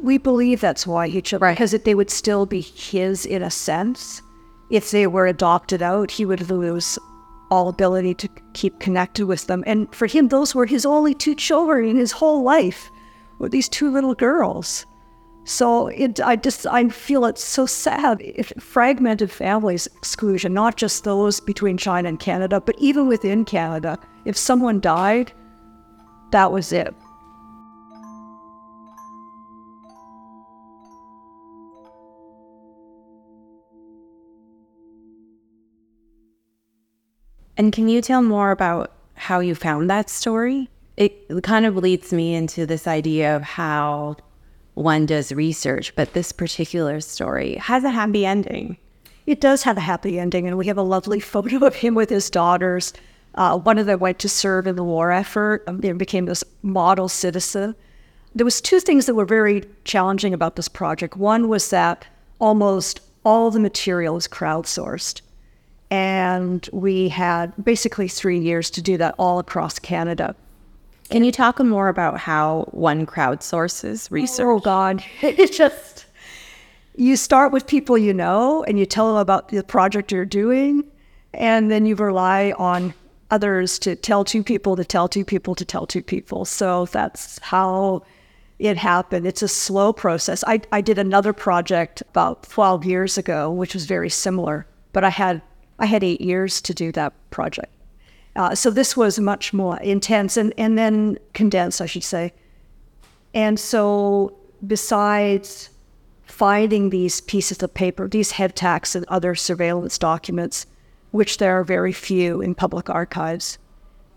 We 0.00 0.18
believe 0.18 0.60
that's 0.60 0.86
why 0.86 1.08
he 1.08 1.22
chose, 1.22 1.40
right. 1.40 1.54
because 1.54 1.70
they 1.70 1.94
would 1.94 2.10
still 2.10 2.46
be 2.46 2.60
his 2.60 3.24
in 3.24 3.42
a 3.42 3.50
sense. 3.50 4.22
If 4.70 4.90
they 4.90 5.06
were 5.06 5.26
adopted 5.26 5.82
out, 5.82 6.10
he 6.10 6.24
would 6.24 6.50
lose 6.50 6.98
all 7.50 7.68
ability 7.68 8.14
to 8.14 8.28
keep 8.54 8.80
connected 8.80 9.26
with 9.26 9.46
them. 9.46 9.62
And 9.66 9.92
for 9.94 10.06
him, 10.06 10.28
those 10.28 10.54
were 10.54 10.66
his 10.66 10.84
only 10.84 11.14
two 11.14 11.36
children 11.36 11.88
in 11.88 11.96
his 11.96 12.12
whole 12.12 12.42
life, 12.42 12.90
were 13.38 13.48
these 13.48 13.68
two 13.68 13.90
little 13.90 14.14
girls. 14.14 14.84
So 15.44 15.88
it, 15.88 16.20
I 16.20 16.36
just 16.36 16.66
I 16.66 16.88
feel 16.88 17.26
it's 17.26 17.44
so 17.44 17.66
sad. 17.66 18.22
Fragmented 18.58 19.30
families 19.30 19.86
exclusion, 19.88 20.54
not 20.54 20.76
just 20.76 21.04
those 21.04 21.38
between 21.40 21.76
China 21.76 22.08
and 22.08 22.18
Canada, 22.18 22.60
but 22.60 22.76
even 22.78 23.06
within 23.06 23.44
Canada. 23.44 23.98
If 24.24 24.38
someone 24.38 24.80
died, 24.80 25.32
that 26.32 26.50
was 26.50 26.72
it. 26.72 26.94
And 37.56 37.72
can 37.72 37.88
you 37.88 38.02
tell 38.02 38.22
more 38.22 38.50
about 38.50 38.92
how 39.14 39.40
you 39.40 39.54
found 39.54 39.88
that 39.90 40.10
story? 40.10 40.70
It 40.96 41.42
kind 41.42 41.66
of 41.66 41.76
leads 41.76 42.12
me 42.12 42.34
into 42.34 42.66
this 42.66 42.86
idea 42.86 43.36
of 43.36 43.42
how 43.42 44.16
one 44.74 45.06
does 45.06 45.32
research, 45.32 45.94
but 45.94 46.12
this 46.12 46.32
particular 46.32 47.00
story 47.00 47.54
has 47.56 47.84
a 47.84 47.90
happy 47.90 48.26
ending. 48.26 48.76
It 49.26 49.40
does 49.40 49.62
have 49.62 49.76
a 49.76 49.80
happy 49.80 50.18
ending, 50.18 50.46
and 50.46 50.58
we 50.58 50.66
have 50.66 50.76
a 50.76 50.82
lovely 50.82 51.20
photo 51.20 51.64
of 51.64 51.76
him 51.76 51.94
with 51.94 52.10
his 52.10 52.28
daughters. 52.28 52.92
Uh, 53.36 53.58
one 53.58 53.78
of 53.78 53.86
them 53.86 54.00
went 54.00 54.18
to 54.20 54.28
serve 54.28 54.66
in 54.66 54.76
the 54.76 54.84
war 54.84 55.10
effort 55.10 55.64
and 55.66 55.98
became 55.98 56.26
this 56.26 56.44
model 56.62 57.08
citizen. 57.08 57.74
There 58.34 58.44
was 58.44 58.60
two 58.60 58.80
things 58.80 59.06
that 59.06 59.14
were 59.14 59.24
very 59.24 59.64
challenging 59.84 60.34
about 60.34 60.56
this 60.56 60.68
project. 60.68 61.16
One 61.16 61.48
was 61.48 61.70
that 61.70 62.06
almost 62.38 63.00
all 63.24 63.50
the 63.50 63.60
material 63.60 64.16
is 64.16 64.28
crowdsourced. 64.28 65.20
And 65.90 66.68
we 66.72 67.08
had 67.08 67.52
basically 67.62 68.08
three 68.08 68.38
years 68.38 68.70
to 68.70 68.82
do 68.82 68.96
that 68.98 69.14
all 69.18 69.38
across 69.38 69.78
Canada. 69.78 70.34
Can 71.10 71.22
you 71.22 71.32
talk 71.32 71.60
more 71.60 71.88
about 71.88 72.18
how 72.18 72.68
one 72.70 73.06
crowdsources 73.06 74.08
oh, 74.10 74.14
research? 74.14 74.46
Oh, 74.46 74.58
God. 74.58 75.04
It's 75.22 75.56
just, 75.56 76.06
you 76.96 77.16
start 77.16 77.52
with 77.52 77.66
people 77.66 77.98
you 77.98 78.14
know 78.14 78.64
and 78.64 78.78
you 78.78 78.86
tell 78.86 79.08
them 79.08 79.16
about 79.16 79.48
the 79.48 79.62
project 79.62 80.12
you're 80.12 80.24
doing. 80.24 80.84
And 81.32 81.70
then 81.70 81.84
you 81.86 81.94
rely 81.96 82.54
on 82.58 82.94
others 83.30 83.78
to 83.80 83.96
tell 83.96 84.24
two 84.24 84.42
people 84.42 84.76
to 84.76 84.84
tell 84.84 85.08
two 85.08 85.24
people 85.24 85.54
to 85.56 85.64
tell 85.64 85.86
two 85.86 86.02
people. 86.02 86.44
So 86.44 86.86
that's 86.86 87.38
how 87.40 88.04
it 88.58 88.76
happened. 88.76 89.26
It's 89.26 89.42
a 89.42 89.48
slow 89.48 89.92
process. 89.92 90.44
I, 90.46 90.60
I 90.70 90.80
did 90.80 90.98
another 90.98 91.32
project 91.32 92.02
about 92.10 92.44
12 92.44 92.84
years 92.84 93.18
ago, 93.18 93.50
which 93.50 93.74
was 93.74 93.86
very 93.86 94.08
similar, 94.08 94.66
but 94.92 95.04
I 95.04 95.10
had 95.10 95.42
I 95.76 95.86
had 95.86 96.04
eight 96.04 96.20
years 96.20 96.60
to 96.62 96.72
do 96.72 96.92
that 96.92 97.12
project. 97.30 97.73
Uh, 98.36 98.54
so 98.54 98.70
this 98.70 98.96
was 98.96 99.18
much 99.20 99.52
more 99.52 99.78
intense 99.80 100.36
and, 100.36 100.52
and 100.58 100.76
then 100.76 101.18
condensed, 101.34 101.80
I 101.80 101.86
should 101.86 102.02
say. 102.02 102.32
And 103.32 103.58
so, 103.58 104.36
besides 104.66 105.70
finding 106.24 106.90
these 106.90 107.20
pieces 107.20 107.62
of 107.62 107.74
paper, 107.74 108.08
these 108.08 108.32
head 108.32 108.56
tax 108.56 108.94
and 108.94 109.04
other 109.06 109.34
surveillance 109.34 109.98
documents, 109.98 110.66
which 111.12 111.38
there 111.38 111.58
are 111.58 111.64
very 111.64 111.92
few 111.92 112.40
in 112.40 112.54
public 112.54 112.90
archives, 112.90 113.58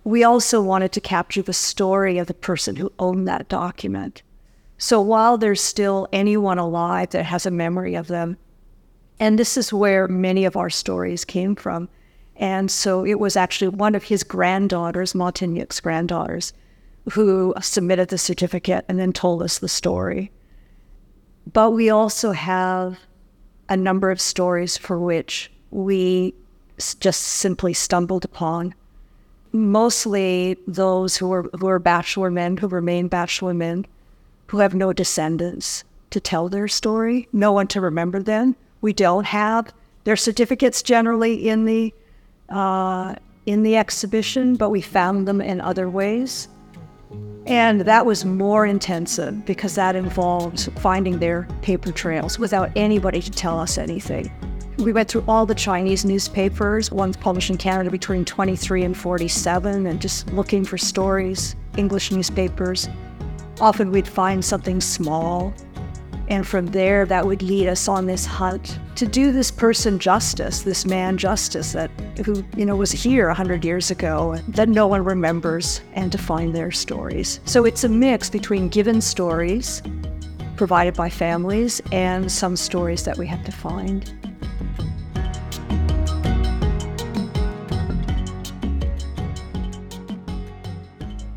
we 0.04 0.24
also 0.24 0.62
wanted 0.62 0.92
to 0.94 1.02
capture 1.02 1.42
the 1.42 1.54
story 1.54 2.18
of 2.18 2.28
the 2.28 2.34
person 2.34 2.78
who 2.78 2.92
owned 2.98 3.28
that 3.28 3.50
document. 3.50 4.24
So 4.78 5.02
while 5.02 5.38
there's 5.38 5.62
still 5.62 6.08
anyone 6.14 6.58
alive 6.58 7.10
that 7.10 7.26
has 7.26 7.46
a 7.46 7.52
memory 7.52 7.96
of 7.96 8.08
them, 8.08 8.38
and 9.20 9.38
this 9.38 9.58
is 9.58 9.74
where 9.74 10.08
many 10.08 10.46
of 10.46 10.56
our 10.56 10.70
stories 10.70 11.26
came 11.26 11.56
from. 11.56 11.90
And 12.38 12.70
so 12.70 13.06
it 13.06 13.20
was 13.20 13.36
actually 13.36 13.70
one 13.70 13.96
of 13.96 14.04
his 14.04 14.24
granddaughters, 14.24 15.14
Montagnac's 15.14 15.80
granddaughters, 15.80 16.54
who 17.12 17.54
submitted 17.62 18.10
the 18.10 18.18
certificate 18.18 18.86
and 18.88 19.00
then 19.00 19.14
told 19.14 19.42
us 19.42 19.58
the 19.58 19.68
story. 19.68 20.32
But 21.52 21.72
we 21.72 21.90
also 21.90 22.32
have 22.32 23.00
a 23.70 23.78
number 23.78 24.12
of 24.12 24.22
stories 24.22 24.78
for 24.78 25.00
which 25.00 25.52
we 25.72 26.34
just 27.00 27.22
simply 27.22 27.74
stumbled 27.74 28.24
upon. 28.24 28.76
Mostly 29.52 30.58
those 30.68 31.18
who 31.18 31.28
were, 31.30 31.50
who 31.60 31.68
are 31.68 31.80
bachelor 31.80 32.30
men, 32.30 32.58
who 32.58 32.68
remain 32.68 33.08
bachelor 33.08 33.54
men, 33.54 33.86
who 34.48 34.60
have 34.60 34.76
no 34.76 34.94
descendants 34.94 35.84
to 36.12 36.20
tell 36.20 36.50
their 36.50 36.68
story, 36.68 37.28
no 37.34 37.52
one 37.52 37.68
to 37.68 37.82
remember 37.82 38.22
them 38.22 38.56
we 38.82 38.94
don't 38.94 39.26
have 39.26 39.74
their 40.04 40.16
certificates 40.16 40.82
generally 40.82 41.50
in 41.50 41.66
the 41.66 41.94
uh, 42.50 43.16
in 43.46 43.64
the 43.64 43.78
exhibition, 43.78 44.56
but 44.56 44.70
we 44.70 44.82
found 44.82 45.28
them 45.28 45.42
in 45.42 45.62
other 45.62 45.90
ways. 45.90 46.50
And 47.46 47.82
that 47.82 48.06
was 48.06 48.26
more 48.26 48.66
intensive 48.66 49.46
because 49.46 49.76
that 49.76 49.96
involved 49.96 50.70
finding 50.80 51.18
their 51.18 51.48
paper 51.62 51.94
trails 51.94 52.38
without 52.38 52.70
anybody 52.76 53.22
to 53.22 53.32
tell 53.32 53.58
us 53.58 53.78
anything. 53.78 54.30
We 54.80 54.92
went 54.92 55.10
through 55.10 55.24
all 55.28 55.46
the 55.46 55.56
Chinese 55.56 56.04
newspapers, 56.04 56.92
ones 56.92 57.16
published 57.18 57.50
in 57.50 57.58
Canada 57.58 57.90
between 57.90 58.26
23 58.26 58.84
and 58.84 58.96
47, 58.96 59.88
and 59.88 60.02
just 60.02 60.32
looking 60.34 60.66
for 60.66 60.78
stories, 60.78 61.56
English 61.78 62.12
newspapers. 62.12 62.90
Often 63.60 63.92
we'd 63.92 64.08
find 64.08 64.44
something 64.44 64.82
small 64.82 65.54
and 66.30 66.46
from 66.46 66.68
there, 66.68 67.06
that 67.06 67.26
would 67.26 67.42
lead 67.42 67.68
us 67.68 67.88
on 67.88 68.06
this 68.06 68.26
hunt 68.26 68.80
to 68.96 69.08
do 69.08 69.32
this 69.32 69.50
person 69.50 69.98
justice, 69.98 70.62
this 70.62 70.86
man 70.86 71.18
justice 71.18 71.72
that 71.72 71.90
who 72.26 72.44
you 72.56 72.66
know 72.66 72.76
was 72.76 72.92
here 72.92 73.30
hundred 73.30 73.64
years 73.64 73.92
ago 73.92 74.38
that 74.50 74.68
no 74.68 74.88
one 74.88 75.04
remembers, 75.04 75.82
and 75.94 76.12
to 76.12 76.18
find 76.18 76.54
their 76.54 76.72
stories. 76.72 77.40
So 77.46 77.66
it's 77.66 77.84
a 77.84 77.90
mix 77.90 78.30
between 78.30 78.68
given 78.70 79.00
stories 79.00 79.82
provided 80.58 80.96
by 80.96 81.10
families 81.10 81.82
and 81.92 82.32
some 82.32 82.56
stories 82.56 83.06
that 83.06 83.18
we 83.18 83.28
have 83.28 83.44
to 83.46 83.52
find. 83.52 84.12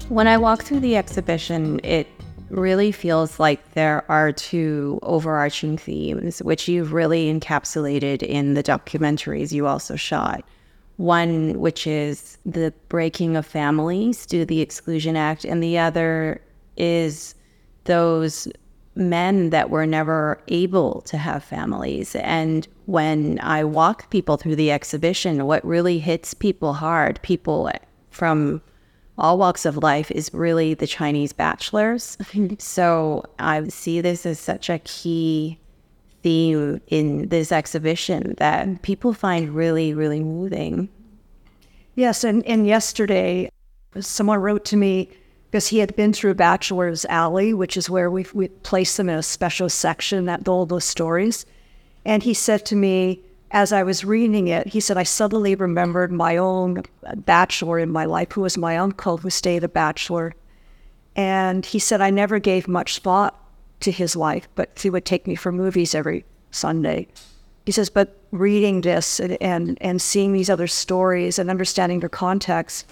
When 0.09 0.27
I 0.27 0.39
walk 0.39 0.65
through 0.65 0.81
the 0.81 0.97
exhibition, 0.97 1.81
it 1.85 2.09
really 2.51 2.93
feels 2.93 3.39
like 3.39 3.73
there 3.73 4.05
are 4.11 4.33
two 4.33 4.99
overarching 5.03 5.79
themes, 5.79 6.43
which 6.43 6.69
you've 6.69 6.93
really 6.93 7.33
encapsulated 7.33 8.23
in 8.23 8.55
the 8.55 8.63
documentaries 8.63 9.53
you 9.53 9.67
also 9.67 9.97
shot. 9.97 10.45
One, 10.97 11.59
which 11.61 11.87
is 11.87 12.37
the 12.45 12.75
breaking 12.89 13.37
of 13.37 13.47
families 13.47 14.27
due 14.27 14.41
to 14.41 14.47
the 14.47 14.61
Exclusion 14.61 15.17
Act, 15.17 15.45
and 15.45 15.63
the 15.63 15.79
other 15.79 16.43
is 16.77 17.35
those 17.85 18.49
men 18.95 19.51
that 19.51 19.71
were 19.71 19.87
never 19.87 20.43
able 20.49 21.01
to 21.03 21.17
have 21.17 21.43
families. 21.43 22.15
And 22.17 22.67
when 22.87 23.39
I 23.41 23.65
walk 23.65 24.11
people 24.11 24.37
through 24.37 24.57
the 24.57 24.73
exhibition, 24.73 25.47
what 25.47 25.65
really 25.65 25.99
hits 25.99 26.35
people 26.35 26.75
hard, 26.75 27.21
people 27.23 27.71
from 28.11 28.61
all 29.21 29.39
walks 29.39 29.65
of 29.65 29.77
life 29.77 30.11
is 30.11 30.33
really 30.33 30.75
the 30.75 30.87
Chinese 30.87 31.33
bachelors. 31.33 32.17
so 32.59 33.25
I 33.39 33.67
see 33.69 34.01
this 34.01 34.27
as 34.27 34.39
such 34.39 34.69
a 34.69 34.79
key 34.81 35.59
theme 36.23 36.81
in 36.89 37.29
this 37.29 37.53
exhibition 37.53 38.35
that 38.39 38.83
people 38.83 39.13
find 39.13 39.55
really, 39.55 39.95
really 39.95 40.21
moving. 40.21 40.89
Yes, 41.95 42.25
and, 42.25 42.45
and 42.47 42.67
yesterday 42.67 43.51
someone 43.99 44.41
wrote 44.41 44.65
to 44.67 44.77
me 44.77 45.11
because 45.51 45.69
he 45.69 45.79
had 45.79 45.97
been 45.97 46.13
through 46.13 46.35
Bachelor's 46.35 47.05
Alley, 47.07 47.53
which 47.53 47.77
is 47.77 47.91
where 47.91 48.11
we 48.11 48.25
we 48.33 48.49
placed 48.49 48.97
them 48.97 49.09
in 49.09 49.19
a 49.19 49.23
special 49.23 49.69
section 49.69 50.27
that 50.27 50.47
all 50.49 50.65
those 50.65 50.85
stories. 50.85 51.45
And 52.05 52.23
he 52.23 52.35
said 52.35 52.65
to 52.67 52.77
me, 52.77 53.21
as 53.51 53.73
I 53.73 53.83
was 53.83 54.05
reading 54.05 54.49
it, 54.49 54.69
he 54.69 54.81
said, 54.81 54.97
I 54.97 55.03
suddenly 55.03 55.55
remembered 55.55 56.13
my 56.13 56.37
own 56.37 56.85
bachelor 57.17 57.79
in 57.79 57.91
my 57.91 58.05
life, 58.05 58.33
who 58.33 58.43
was 58.43 58.57
my 58.57 58.77
uncle, 58.79 59.19
who 59.19 59.31
stayed 59.31 59.65
a 59.65 59.69
bachelor. 59.69 60.35
And 61.17 61.67
he 61.67 61.79
said, 61.79 62.01
I 62.01 62.11
never 62.11 62.39
gave 62.39 62.69
much 62.69 63.01
thought 63.01 63.37
to 63.81 63.91
his 63.91 64.15
life, 64.15 64.49
but 64.55 64.79
he 64.79 64.91
would 64.91 65.05
take 65.05 65.27
me 65.27 65.35
for 65.35 65.51
movies 65.51 65.95
every 65.95 66.25
Sunday. 66.53 67.09
He 67.67 67.73
says, 67.73 67.91
but 67.91 68.17
reading 68.31 68.83
this 68.83 69.19
and, 69.19 69.37
and, 69.41 69.79
and 69.81 70.01
seeing 70.01 70.33
these 70.33 70.51
other 70.51 70.67
stories 70.67 71.39
and 71.39 71.51
understanding 71.51 72.01
their 72.01 72.09
context, 72.09 72.91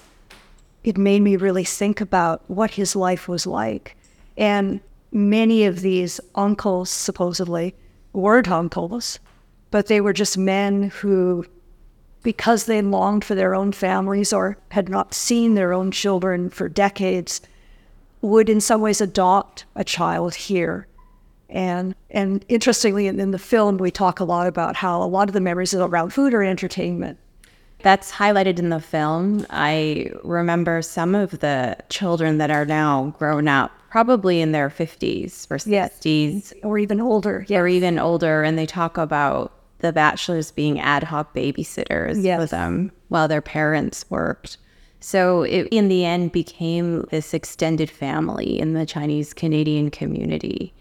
it 0.82 0.98
made 0.98 1.20
me 1.22 1.36
really 1.36 1.64
think 1.64 2.00
about 2.00 2.42
what 2.48 2.72
his 2.72 2.96
life 2.96 3.28
was 3.28 3.46
like. 3.46 3.96
And 4.36 4.80
many 5.12 5.64
of 5.64 5.80
these 5.80 6.20
uncles, 6.34 6.90
supposedly, 6.90 7.74
weren't 8.12 8.50
uncles 8.50 9.20
but 9.70 9.86
they 9.86 10.00
were 10.00 10.12
just 10.12 10.38
men 10.38 10.84
who, 10.84 11.44
because 12.22 12.66
they 12.66 12.80
longed 12.82 13.24
for 13.24 13.34
their 13.34 13.54
own 13.54 13.72
families 13.72 14.32
or 14.32 14.58
had 14.70 14.88
not 14.88 15.14
seen 15.14 15.54
their 15.54 15.72
own 15.72 15.90
children 15.90 16.50
for 16.50 16.68
decades, 16.68 17.40
would 18.20 18.48
in 18.48 18.60
some 18.60 18.80
ways 18.80 19.00
adopt 19.00 19.64
a 19.74 19.84
child 19.84 20.34
here. 20.34 20.86
And 21.50 21.94
and 22.10 22.44
interestingly, 22.48 23.06
in, 23.06 23.18
in 23.20 23.30
the 23.30 23.38
film, 23.38 23.78
we 23.78 23.90
talk 23.90 24.20
a 24.20 24.24
lot 24.24 24.46
about 24.46 24.76
how 24.76 25.02
a 25.02 25.04
lot 25.04 25.28
of 25.28 25.32
the 25.32 25.40
memories 25.40 25.72
around 25.72 26.10
food 26.10 26.34
or 26.34 26.42
entertainment. 26.42 27.18
That's 27.80 28.10
highlighted 28.10 28.58
in 28.58 28.70
the 28.70 28.80
film. 28.80 29.46
I 29.50 30.10
remember 30.24 30.82
some 30.82 31.14
of 31.14 31.38
the 31.38 31.76
children 31.88 32.38
that 32.38 32.50
are 32.50 32.66
now 32.66 33.14
grown 33.18 33.48
up 33.48 33.70
probably 33.88 34.40
in 34.40 34.52
their 34.52 34.68
50s 34.68 35.50
or 35.50 35.56
60s. 35.56 36.02
Yes. 36.04 36.52
Or 36.62 36.78
even 36.78 37.00
older. 37.00 37.46
Yes. 37.48 37.58
Or 37.58 37.68
even 37.68 37.98
older. 37.98 38.42
And 38.42 38.58
they 38.58 38.66
talk 38.66 38.98
about 38.98 39.52
the 39.80 39.92
bachelors 39.92 40.50
being 40.50 40.80
ad 40.80 41.04
hoc 41.04 41.34
babysitters 41.34 42.22
yes. 42.22 42.40
for 42.40 42.46
them 42.46 42.92
while 43.08 43.28
their 43.28 43.42
parents 43.42 44.04
worked. 44.10 44.58
So 45.00 45.42
it, 45.42 45.68
in 45.70 45.88
the 45.88 46.04
end, 46.04 46.32
became 46.32 47.02
this 47.10 47.32
extended 47.32 47.88
family 47.88 48.58
in 48.58 48.74
the 48.74 48.84
Chinese 48.84 49.32
Canadian 49.32 49.90
community, 49.90 50.72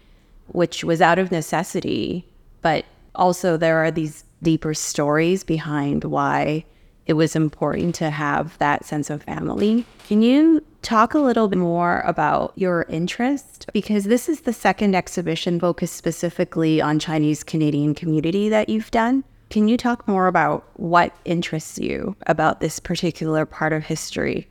which 0.48 0.82
was 0.82 1.00
out 1.00 1.18
of 1.18 1.30
necessity. 1.30 2.26
But 2.60 2.84
also, 3.14 3.56
there 3.56 3.78
are 3.78 3.90
these 3.90 4.24
deeper 4.42 4.74
stories 4.74 5.44
behind 5.44 6.04
why 6.04 6.64
it 7.08 7.14
was 7.14 7.34
important 7.34 7.94
to 7.96 8.10
have 8.10 8.56
that 8.58 8.84
sense 8.84 9.08
of 9.08 9.22
family. 9.22 9.86
Can 10.06 10.20
you 10.20 10.62
talk 10.82 11.14
a 11.14 11.18
little 11.18 11.48
bit 11.48 11.58
more 11.58 12.02
about 12.02 12.52
your 12.54 12.84
interest? 12.90 13.66
Because 13.72 14.04
this 14.04 14.28
is 14.28 14.42
the 14.42 14.52
second 14.52 14.94
exhibition 14.94 15.58
focused 15.58 15.96
specifically 15.96 16.82
on 16.82 16.98
Chinese 16.98 17.42
Canadian 17.42 17.94
community 17.94 18.50
that 18.50 18.68
you've 18.68 18.90
done. 18.90 19.24
Can 19.48 19.68
you 19.68 19.78
talk 19.78 20.06
more 20.06 20.26
about 20.26 20.68
what 20.74 21.14
interests 21.24 21.78
you 21.78 22.14
about 22.26 22.60
this 22.60 22.78
particular 22.78 23.46
part 23.46 23.72
of 23.72 23.84
history? 23.84 24.46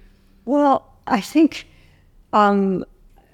Well, 0.45 0.91
I 1.05 1.21
think 1.21 1.67
um, 2.33 2.83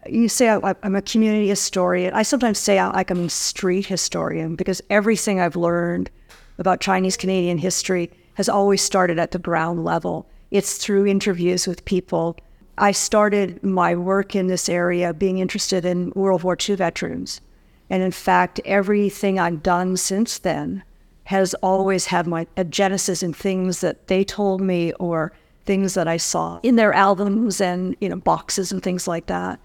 you 0.06 0.28
say 0.28 0.50
I, 0.50 0.76
am 0.84 0.96
a 0.96 1.02
community 1.02 1.48
historian. 1.48 2.14
I 2.14 2.24
sometimes 2.24 2.60
say 2.60 2.78
I, 2.78 2.90
like 2.90 3.10
I'm 3.10 3.28
a 3.28 3.30
street 3.30 3.86
historian 3.86 4.58
because 4.58 4.82
everything 4.90 5.40
I've 5.40 5.56
learned 5.56 6.10
about 6.58 6.82
Chinese 6.82 7.16
Canadian 7.16 7.58
history 7.58 8.12
has 8.36 8.50
always 8.50 8.82
started 8.82 9.20
at 9.20 9.32
the 9.32 9.40
ground 9.40 9.84
level. 9.84 10.28
It's 10.52 10.78
through 10.78 11.08
interviews 11.08 11.68
with 11.68 11.86
people. 11.86 12.38
I 12.78 12.92
started 12.92 13.64
my 13.64 13.96
work 13.96 14.36
in 14.36 14.48
this 14.48 14.68
area 14.68 15.14
being 15.14 15.38
interested 15.38 15.86
in 15.86 16.12
World 16.16 16.44
War 16.44 16.58
II 16.58 16.76
veterans. 16.76 17.42
And 17.90 18.02
in 18.02 18.12
fact, 18.12 18.60
everything 18.66 19.40
I've 19.40 19.62
done 19.62 19.98
since 19.98 20.40
then 20.40 20.84
has 21.26 21.54
always 21.56 22.08
had 22.08 22.28
my 22.28 22.48
a 22.58 22.64
genesis 22.64 23.24
in 23.24 23.34
things 23.34 23.82
that 23.82 24.08
they 24.08 24.24
told 24.24 24.62
me 24.62 24.92
or 24.94 25.32
things 25.66 25.94
that 25.94 26.08
I 26.08 26.18
saw 26.18 26.60
in 26.64 26.76
their 26.76 26.94
albums 26.94 27.62
and 27.62 27.96
you 28.02 28.10
know 28.10 28.18
boxes 28.18 28.72
and 28.72 28.84
things 28.84 29.08
like 29.08 29.28
that. 29.28 29.60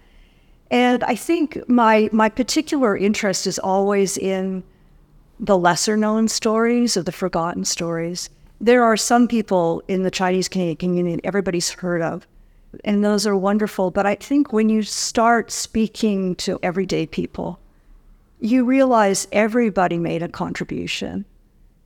And 0.71 1.03
I 1.03 1.15
think 1.15 1.67
my 1.67 2.09
my 2.13 2.29
particular 2.29 2.95
interest 2.95 3.47
is 3.47 3.59
always 3.59 4.17
in 4.17 4.63
the 5.39 5.57
lesser 5.57 5.97
known 5.97 6.27
stories 6.27 6.95
or 6.95 7.03
the 7.03 7.11
forgotten 7.11 7.65
stories. 7.65 8.29
There 8.61 8.83
are 8.83 8.97
some 8.97 9.27
people 9.27 9.81
in 9.87 10.03
the 10.03 10.11
Chinese 10.11 10.49
Canadian 10.49 10.75
community 10.75 11.21
everybody's 11.23 11.69
heard 11.69 12.01
of, 12.01 12.27
and 12.83 13.03
those 13.03 13.25
are 13.25 13.35
wonderful. 13.35 13.89
But 13.89 14.05
I 14.05 14.15
think 14.15 14.51
when 14.51 14.67
you 14.67 14.83
start 14.83 15.49
speaking 15.49 16.35
to 16.35 16.59
everyday 16.61 17.05
people, 17.05 17.59
you 18.39 18.65
realize 18.65 19.27
everybody 19.31 19.97
made 19.97 20.23
a 20.23 20.27
contribution. 20.27 21.25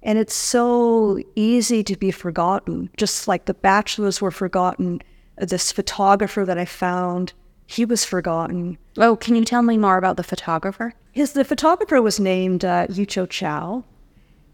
And 0.01 0.17
it's 0.17 0.33
so 0.33 1.19
easy 1.36 1.83
to 1.83 1.95
be 1.95 2.12
forgotten, 2.12 2.89
just 2.97 3.27
like 3.27 3.45
the 3.45 3.53
bachelors 3.53 4.21
were 4.21 4.31
forgotten. 4.31 5.01
This 5.38 5.71
photographer 5.71 6.45
that 6.45 6.57
I 6.57 6.65
found, 6.65 7.33
he 7.67 7.86
was 7.86 8.03
forgotten. 8.03 8.77
Oh, 8.97 9.15
can 9.15 9.36
you 9.36 9.45
tell 9.45 9.62
me 9.62 9.77
more 9.77 9.97
about 9.97 10.17
the 10.17 10.23
photographer? 10.23 10.93
His 11.12 11.33
the 11.33 11.45
photographer 11.45 12.01
was 12.01 12.19
named 12.19 12.65
uh, 12.65 12.88
Yucho 12.88 13.29
Chow, 13.29 13.83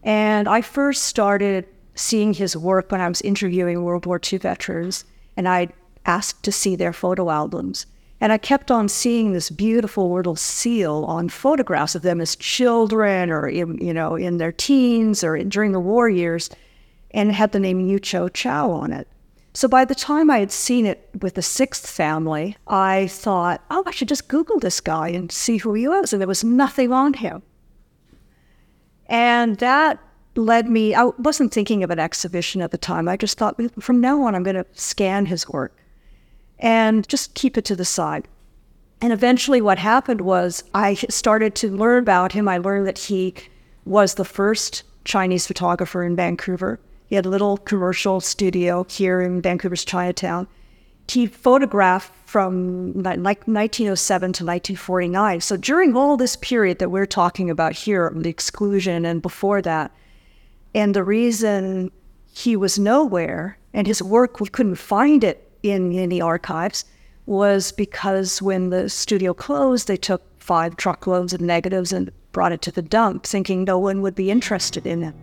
and 0.02 0.48
I 0.48 0.60
first 0.60 1.02
started 1.02 1.66
seeing 1.94 2.34
his 2.34 2.56
work 2.56 2.90
when 2.90 3.00
I 3.00 3.08
was 3.08 3.20
interviewing 3.22 3.82
World 3.82 4.06
War 4.06 4.20
II 4.20 4.38
veterans, 4.38 5.04
and 5.36 5.48
I 5.48 5.68
asked 6.06 6.42
to 6.44 6.52
see 6.52 6.76
their 6.76 6.92
photo 6.92 7.30
albums. 7.30 7.86
And 8.20 8.32
I 8.32 8.38
kept 8.38 8.70
on 8.70 8.88
seeing 8.88 9.32
this 9.32 9.48
beautiful 9.48 10.12
little 10.12 10.36
seal 10.36 11.04
on 11.06 11.30
photographs 11.30 11.94
of 11.94 12.02
them 12.02 12.20
as 12.20 12.36
children 12.36 13.30
or, 13.30 13.48
in, 13.48 13.78
you 13.78 13.94
know, 13.94 14.14
in 14.14 14.36
their 14.36 14.52
teens 14.52 15.24
or 15.24 15.36
in, 15.36 15.48
during 15.48 15.72
the 15.72 15.80
war 15.80 16.08
years, 16.08 16.50
and 17.12 17.30
it 17.30 17.34
had 17.34 17.52
the 17.52 17.58
name 17.58 17.86
Yucho 17.86 18.32
Chow 18.32 18.70
on 18.70 18.92
it. 18.92 19.08
So 19.52 19.66
by 19.68 19.84
the 19.84 19.94
time 19.94 20.30
I 20.30 20.38
had 20.38 20.52
seen 20.52 20.86
it 20.86 21.08
with 21.20 21.34
the 21.34 21.42
sixth 21.42 21.88
family, 21.88 22.56
I 22.68 23.08
thought, 23.08 23.64
oh, 23.70 23.82
I 23.86 23.90
should 23.90 24.08
just 24.08 24.28
Google 24.28 24.60
this 24.60 24.80
guy 24.80 25.08
and 25.08 25.32
see 25.32 25.56
who 25.56 25.74
he 25.74 25.88
was. 25.88 26.12
And 26.12 26.20
there 26.20 26.28
was 26.28 26.44
nothing 26.44 26.92
on 26.92 27.14
him. 27.14 27.42
And 29.06 29.56
that 29.58 29.98
led 30.36 30.68
me, 30.68 30.94
I 30.94 31.04
wasn't 31.04 31.52
thinking 31.52 31.82
of 31.82 31.90
an 31.90 31.98
exhibition 31.98 32.62
at 32.62 32.70
the 32.70 32.78
time. 32.78 33.08
I 33.08 33.16
just 33.16 33.38
thought, 33.38 33.60
from 33.82 34.00
now 34.00 34.22
on, 34.22 34.34
I'm 34.34 34.42
going 34.42 34.56
to 34.56 34.66
scan 34.72 35.26
his 35.26 35.48
work 35.48 35.76
and 36.58 37.08
just 37.08 37.34
keep 37.34 37.56
it 37.58 37.64
to 37.66 37.76
the 37.76 37.84
side. 37.84 38.28
And 39.00 39.12
eventually, 39.12 39.60
what 39.60 39.78
happened 39.78 40.20
was 40.20 40.62
I 40.74 40.94
started 40.94 41.54
to 41.56 41.74
learn 41.74 42.02
about 42.02 42.32
him. 42.32 42.48
I 42.48 42.58
learned 42.58 42.86
that 42.86 42.98
he 42.98 43.34
was 43.84 44.14
the 44.14 44.24
first 44.24 44.82
Chinese 45.04 45.46
photographer 45.46 46.02
in 46.04 46.16
Vancouver. 46.16 46.78
He 47.06 47.16
had 47.16 47.26
a 47.26 47.30
little 47.30 47.56
commercial 47.56 48.20
studio 48.20 48.84
here 48.88 49.20
in 49.20 49.40
Vancouver's 49.40 49.84
Chinatown. 49.84 50.46
He 51.08 51.26
photographed 51.26 52.12
from 52.26 52.92
like 52.92 53.48
1907 53.48 54.20
to 54.20 54.44
1949. 54.44 55.40
So 55.40 55.56
during 55.56 55.96
all 55.96 56.16
this 56.16 56.36
period 56.36 56.78
that 56.78 56.90
we're 56.90 57.06
talking 57.06 57.50
about 57.50 57.72
here, 57.72 58.12
the 58.14 58.28
exclusion 58.28 59.04
and 59.04 59.20
before 59.20 59.60
that, 59.62 59.90
and 60.74 60.94
the 60.94 61.04
reason 61.04 61.90
he 62.32 62.56
was 62.56 62.78
nowhere 62.78 63.58
and 63.74 63.86
his 63.86 64.02
work, 64.02 64.40
we 64.40 64.48
couldn't 64.48 64.76
find 64.76 65.24
it 65.24 65.50
in 65.62 65.92
any 65.92 66.20
archives 66.20 66.84
was 67.26 67.72
because 67.72 68.40
when 68.42 68.70
the 68.70 68.88
studio 68.88 69.34
closed, 69.34 69.88
they 69.88 69.96
took 69.96 70.22
five 70.40 70.76
truckloads 70.76 71.32
of 71.32 71.40
negatives 71.40 71.92
and 71.92 72.10
brought 72.32 72.52
it 72.52 72.62
to 72.62 72.70
the 72.70 72.82
dump, 72.82 73.24
thinking 73.24 73.64
no 73.64 73.78
one 73.78 74.02
would 74.02 74.14
be 74.14 74.30
interested 74.30 74.86
in 74.86 75.02
it. 75.02 75.14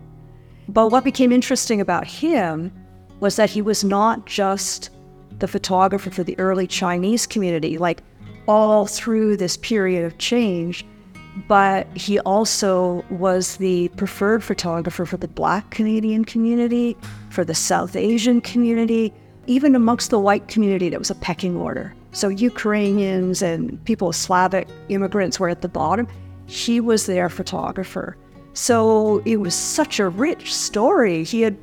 But 0.69 0.89
what 0.89 1.03
became 1.03 1.31
interesting 1.31 1.81
about 1.81 2.05
him 2.05 2.71
was 3.19 3.35
that 3.37 3.49
he 3.49 3.61
was 3.61 3.83
not 3.83 4.25
just 4.25 4.89
the 5.39 5.47
photographer 5.47 6.09
for 6.09 6.23
the 6.23 6.37
early 6.39 6.67
Chinese 6.67 7.25
community, 7.25 7.77
like 7.77 8.03
all 8.47 8.85
through 8.85 9.37
this 9.37 9.57
period 9.57 10.05
of 10.05 10.17
change, 10.17 10.85
but 11.47 11.87
he 11.95 12.19
also 12.21 13.05
was 13.09 13.57
the 13.57 13.89
preferred 13.89 14.43
photographer 14.43 15.05
for 15.05 15.17
the 15.17 15.27
Black 15.27 15.69
Canadian 15.69 16.25
community, 16.25 16.97
for 17.29 17.45
the 17.45 17.55
South 17.55 17.95
Asian 17.95 18.41
community, 18.41 19.13
even 19.47 19.75
amongst 19.75 20.09
the 20.09 20.19
white 20.19 20.47
community, 20.47 20.89
there 20.89 20.99
was 20.99 21.09
a 21.09 21.15
pecking 21.15 21.55
order. 21.55 21.93
So 22.11 22.27
Ukrainians 22.27 23.41
and 23.41 23.83
people, 23.85 24.11
Slavic 24.11 24.67
immigrants 24.89 25.39
were 25.39 25.49
at 25.49 25.61
the 25.61 25.69
bottom. 25.69 26.07
He 26.47 26.79
was 26.79 27.05
their 27.05 27.29
photographer. 27.29 28.17
So 28.53 29.21
it 29.25 29.37
was 29.37 29.53
such 29.53 29.99
a 29.99 30.09
rich 30.09 30.53
story. 30.53 31.23
He 31.23 31.41
had 31.41 31.57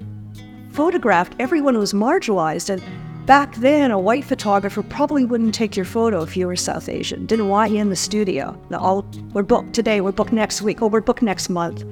photographed 0.71 1.35
everyone 1.39 1.75
who 1.75 1.81
was 1.81 1.93
marginalized. 1.93 2.71
And 2.71 2.83
back 3.27 3.55
then, 3.57 3.91
a 3.91 3.99
white 3.99 4.25
photographer 4.25 4.83
probably 4.83 5.25
wouldn't 5.25 5.55
take 5.55 5.77
your 5.77 5.85
photo 5.85 6.23
if 6.23 6.37
you 6.37 6.47
were 6.47 6.57
South 6.57 6.89
Asian, 6.89 7.27
didn't 7.27 7.49
want 7.49 7.73
you 7.73 7.79
in 7.79 7.91
the 7.91 7.97
studio. 7.97 8.59
All, 8.73 9.03
we're 9.33 9.43
booked 9.43 9.73
today, 9.73 10.01
we're 10.01 10.13
booked 10.13 10.33
next 10.33 10.63
week, 10.63 10.83
oh, 10.83 10.87
we're 10.87 11.01
booked 11.01 11.23
next 11.23 11.49
month. 11.49 11.85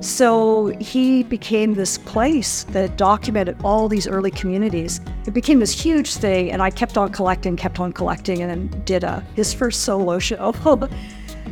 So 0.00 0.66
he 0.78 1.22
became 1.22 1.74
this 1.74 1.96
place 1.96 2.64
that 2.64 2.98
documented 2.98 3.56
all 3.64 3.88
these 3.88 4.06
early 4.06 4.30
communities. 4.30 5.00
It 5.26 5.32
became 5.32 5.58
this 5.58 5.72
huge 5.72 6.14
thing, 6.14 6.52
and 6.52 6.62
I 6.62 6.70
kept 6.70 6.98
on 6.98 7.10
collecting, 7.12 7.56
kept 7.56 7.80
on 7.80 7.92
collecting, 7.92 8.42
and 8.42 8.50
then 8.50 8.82
did 8.84 9.04
a, 9.04 9.24
his 9.34 9.54
first 9.54 9.82
solo 9.82 10.18
show. 10.18 10.52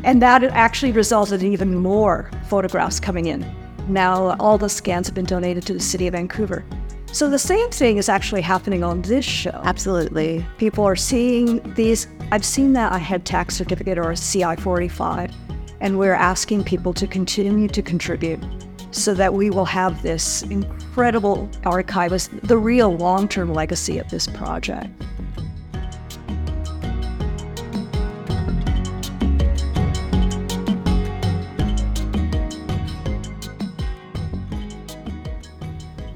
and 0.04 0.20
that 0.20 0.44
actually 0.44 0.92
resulted 0.92 1.42
in 1.42 1.52
even 1.52 1.74
more 1.74 2.30
photographs 2.48 3.00
coming 3.00 3.26
in. 3.26 3.50
Now 3.88 4.36
all 4.38 4.58
the 4.58 4.68
scans 4.68 5.06
have 5.06 5.14
been 5.14 5.24
donated 5.24 5.64
to 5.66 5.74
the 5.74 5.80
city 5.80 6.06
of 6.06 6.12
Vancouver. 6.12 6.64
So 7.14 7.30
the 7.30 7.38
same 7.38 7.70
thing 7.70 7.98
is 7.98 8.08
actually 8.08 8.40
happening 8.40 8.82
on 8.82 9.00
this 9.02 9.24
show. 9.24 9.60
Absolutely. 9.62 10.44
People 10.58 10.82
are 10.82 10.96
seeing 10.96 11.62
these. 11.74 12.08
I've 12.32 12.44
seen 12.44 12.72
that 12.72 12.90
I 12.92 12.98
had 12.98 13.24
tax 13.24 13.54
certificate 13.54 13.98
or 13.98 14.10
a 14.10 14.16
CI 14.16 14.56
45 14.56 15.30
and 15.80 15.96
we're 15.96 16.14
asking 16.14 16.64
people 16.64 16.92
to 16.94 17.06
continue 17.06 17.68
to 17.68 17.82
contribute 17.82 18.42
so 18.90 19.14
that 19.14 19.32
we 19.32 19.48
will 19.48 19.64
have 19.64 20.02
this 20.02 20.42
incredible 20.42 21.48
archivist, 21.64 22.32
the 22.48 22.58
real 22.58 22.96
long 22.96 23.28
term 23.28 23.54
legacy 23.54 23.98
of 23.98 24.10
this 24.10 24.26
project. 24.26 24.90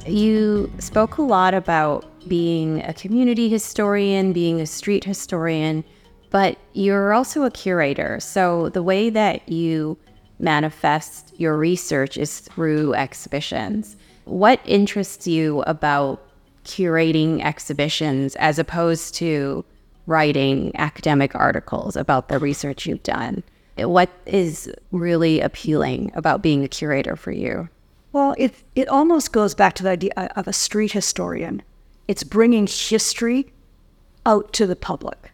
You 0.09 0.73
spoke 0.79 1.19
a 1.19 1.23
lot 1.23 1.55
about 1.55 2.05
being 2.29 2.83
a 2.83 2.93
community 2.93 3.49
historian, 3.49 4.33
being 4.33 4.61
a 4.61 4.67
street 4.67 5.05
historian 5.05 5.85
but 6.31 6.59
you're 6.75 7.13
also 7.13 7.45
a 7.45 7.51
curator. 7.51 8.21
So 8.21 8.69
the 8.71 8.83
way 8.83 9.11
that 9.11 9.49
you 9.49 9.99
manifest 10.39 11.33
your 11.39 11.57
research 11.57 12.17
is 12.17 12.41
through 12.41 12.95
exhibitions. 12.95 13.97
What 14.25 14.61
interests 14.65 15.27
you 15.27 15.63
about 15.63 16.23
curating 16.65 17.43
exhibitions 17.43 18.37
as 18.37 18.59
opposed 18.59 19.15
to 19.15 19.65
writing 20.07 20.73
academic 20.77 21.35
articles 21.35 21.97
about 21.97 22.29
the 22.29 22.39
research 22.39 22.87
you've 22.87 23.03
done? 23.03 23.43
What 23.77 24.11
is 24.27 24.73
really 24.93 25.41
appealing 25.41 26.13
about 26.15 26.43
being 26.43 26.63
a 26.63 26.69
curator 26.69 27.17
for 27.17 27.31
you? 27.31 27.69
Well, 28.13 28.35
it, 28.39 28.55
it 28.75 28.89
almost 28.89 29.33
goes 29.33 29.55
back 29.55 29.75
to 29.75 29.83
the 29.83 29.91
idea 29.91 30.13
of 30.35 30.49
a 30.49 30.53
street 30.53 30.93
historian. 30.93 31.63
It's 32.07 32.25
bringing 32.25 32.67
history 32.67 33.53
out 34.25 34.53
to 34.55 34.67
the 34.67 34.77
public. 34.77 35.33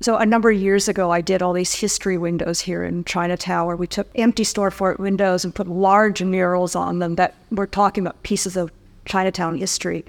So 0.00 0.16
a 0.16 0.26
number 0.26 0.50
of 0.50 0.60
years 0.60 0.88
ago, 0.88 1.10
I 1.10 1.20
did 1.20 1.42
all 1.42 1.52
these 1.52 1.74
history 1.74 2.18
windows 2.18 2.60
here 2.60 2.82
in 2.82 3.04
Chinatown, 3.04 3.66
where 3.66 3.76
we 3.76 3.86
took 3.86 4.08
empty 4.14 4.42
storefront 4.42 4.98
windows 4.98 5.44
and 5.44 5.54
put 5.54 5.68
large 5.68 6.22
murals 6.22 6.74
on 6.74 6.98
them 6.98 7.14
that 7.14 7.34
were 7.50 7.66
talking 7.66 8.04
about 8.04 8.22
pieces 8.22 8.56
of 8.56 8.72
Chinatown 9.04 9.56
history. 9.56 10.04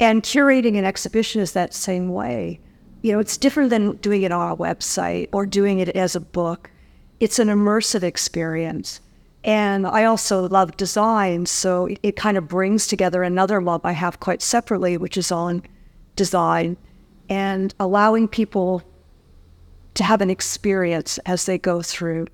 And 0.00 0.22
curating 0.22 0.76
an 0.76 0.84
exhibition 0.84 1.40
is 1.40 1.52
that 1.52 1.72
same 1.72 2.08
way. 2.08 2.60
You 3.02 3.12
know, 3.12 3.18
it's 3.18 3.36
different 3.36 3.70
than 3.70 3.96
doing 3.96 4.22
it 4.22 4.32
on 4.32 4.52
a 4.52 4.56
website 4.56 5.28
or 5.32 5.46
doing 5.46 5.78
it 5.78 5.90
as 5.90 6.16
a 6.16 6.20
book. 6.20 6.70
It's 7.20 7.38
an 7.38 7.48
immersive 7.48 8.02
experience. 8.02 9.00
And 9.44 9.86
I 9.86 10.04
also 10.04 10.48
love 10.48 10.76
design, 10.78 11.44
so 11.44 11.86
it, 11.86 12.00
it 12.02 12.16
kind 12.16 12.38
of 12.38 12.48
brings 12.48 12.86
together 12.86 13.22
another 13.22 13.60
love 13.60 13.82
I 13.84 13.92
have 13.92 14.18
quite 14.18 14.40
separately, 14.40 14.96
which 14.96 15.18
is 15.18 15.30
on 15.30 15.62
design 16.16 16.78
and 17.28 17.74
allowing 17.78 18.28
people 18.28 18.82
to 19.94 20.04
have 20.04 20.20
an 20.20 20.30
experience 20.30 21.18
as 21.26 21.46
they 21.46 21.58
go 21.58 21.82
through. 21.82 22.26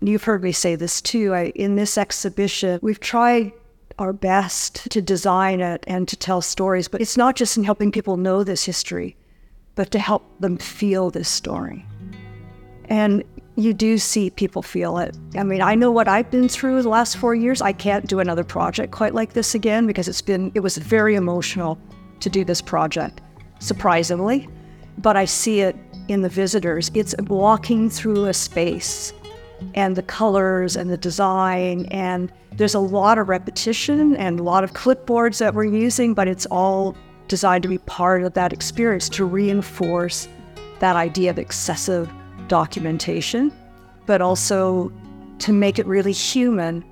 You've 0.00 0.24
heard 0.24 0.42
me 0.42 0.52
say 0.52 0.74
this 0.74 1.00
too. 1.00 1.34
I, 1.34 1.46
in 1.54 1.76
this 1.76 1.98
exhibition, 1.98 2.78
we've 2.82 3.00
tried 3.00 3.52
our 3.98 4.12
best 4.12 4.90
to 4.90 5.02
design 5.02 5.60
it 5.60 5.84
and 5.88 6.06
to 6.06 6.16
tell 6.16 6.40
stories, 6.40 6.86
but 6.86 7.00
it's 7.00 7.16
not 7.16 7.34
just 7.34 7.56
in 7.56 7.64
helping 7.64 7.90
people 7.90 8.16
know 8.16 8.44
this 8.44 8.64
history, 8.64 9.16
but 9.74 9.90
to 9.90 9.98
help 9.98 10.40
them 10.40 10.56
feel 10.56 11.10
this 11.10 11.28
story. 11.28 11.84
And 12.84 13.24
you 13.58 13.74
do 13.74 13.98
see 13.98 14.30
people 14.30 14.62
feel 14.62 14.98
it. 14.98 15.16
I 15.36 15.42
mean, 15.42 15.60
I 15.60 15.74
know 15.74 15.90
what 15.90 16.06
I've 16.06 16.30
been 16.30 16.48
through 16.48 16.80
the 16.80 16.88
last 16.88 17.16
four 17.16 17.34
years. 17.34 17.60
I 17.60 17.72
can't 17.72 18.06
do 18.06 18.20
another 18.20 18.44
project 18.44 18.92
quite 18.92 19.14
like 19.14 19.32
this 19.32 19.52
again 19.56 19.84
because 19.84 20.06
it's 20.06 20.22
been, 20.22 20.52
it 20.54 20.60
was 20.60 20.78
very 20.78 21.16
emotional 21.16 21.76
to 22.20 22.30
do 22.30 22.44
this 22.44 22.62
project, 22.62 23.20
surprisingly. 23.58 24.48
But 24.98 25.16
I 25.16 25.24
see 25.24 25.60
it 25.60 25.74
in 26.06 26.22
the 26.22 26.28
visitors. 26.28 26.92
It's 26.94 27.16
walking 27.26 27.90
through 27.90 28.26
a 28.26 28.34
space 28.34 29.12
and 29.74 29.96
the 29.96 30.04
colors 30.04 30.76
and 30.76 30.88
the 30.88 30.96
design. 30.96 31.86
And 31.86 32.32
there's 32.52 32.74
a 32.74 32.80
lot 32.80 33.18
of 33.18 33.28
repetition 33.28 34.14
and 34.14 34.38
a 34.38 34.42
lot 34.44 34.62
of 34.62 34.72
clipboards 34.72 35.38
that 35.38 35.52
we're 35.52 35.64
using, 35.64 36.14
but 36.14 36.28
it's 36.28 36.46
all 36.46 36.96
designed 37.26 37.64
to 37.64 37.68
be 37.68 37.78
part 37.78 38.22
of 38.22 38.34
that 38.34 38.52
experience 38.52 39.08
to 39.08 39.24
reinforce 39.24 40.28
that 40.78 40.94
idea 40.94 41.30
of 41.30 41.40
excessive 41.40 42.08
documentation, 42.48 43.52
but 44.06 44.20
also 44.20 44.92
to 45.40 45.52
make 45.52 45.78
it 45.78 45.86
really 45.86 46.12
human 46.12 46.84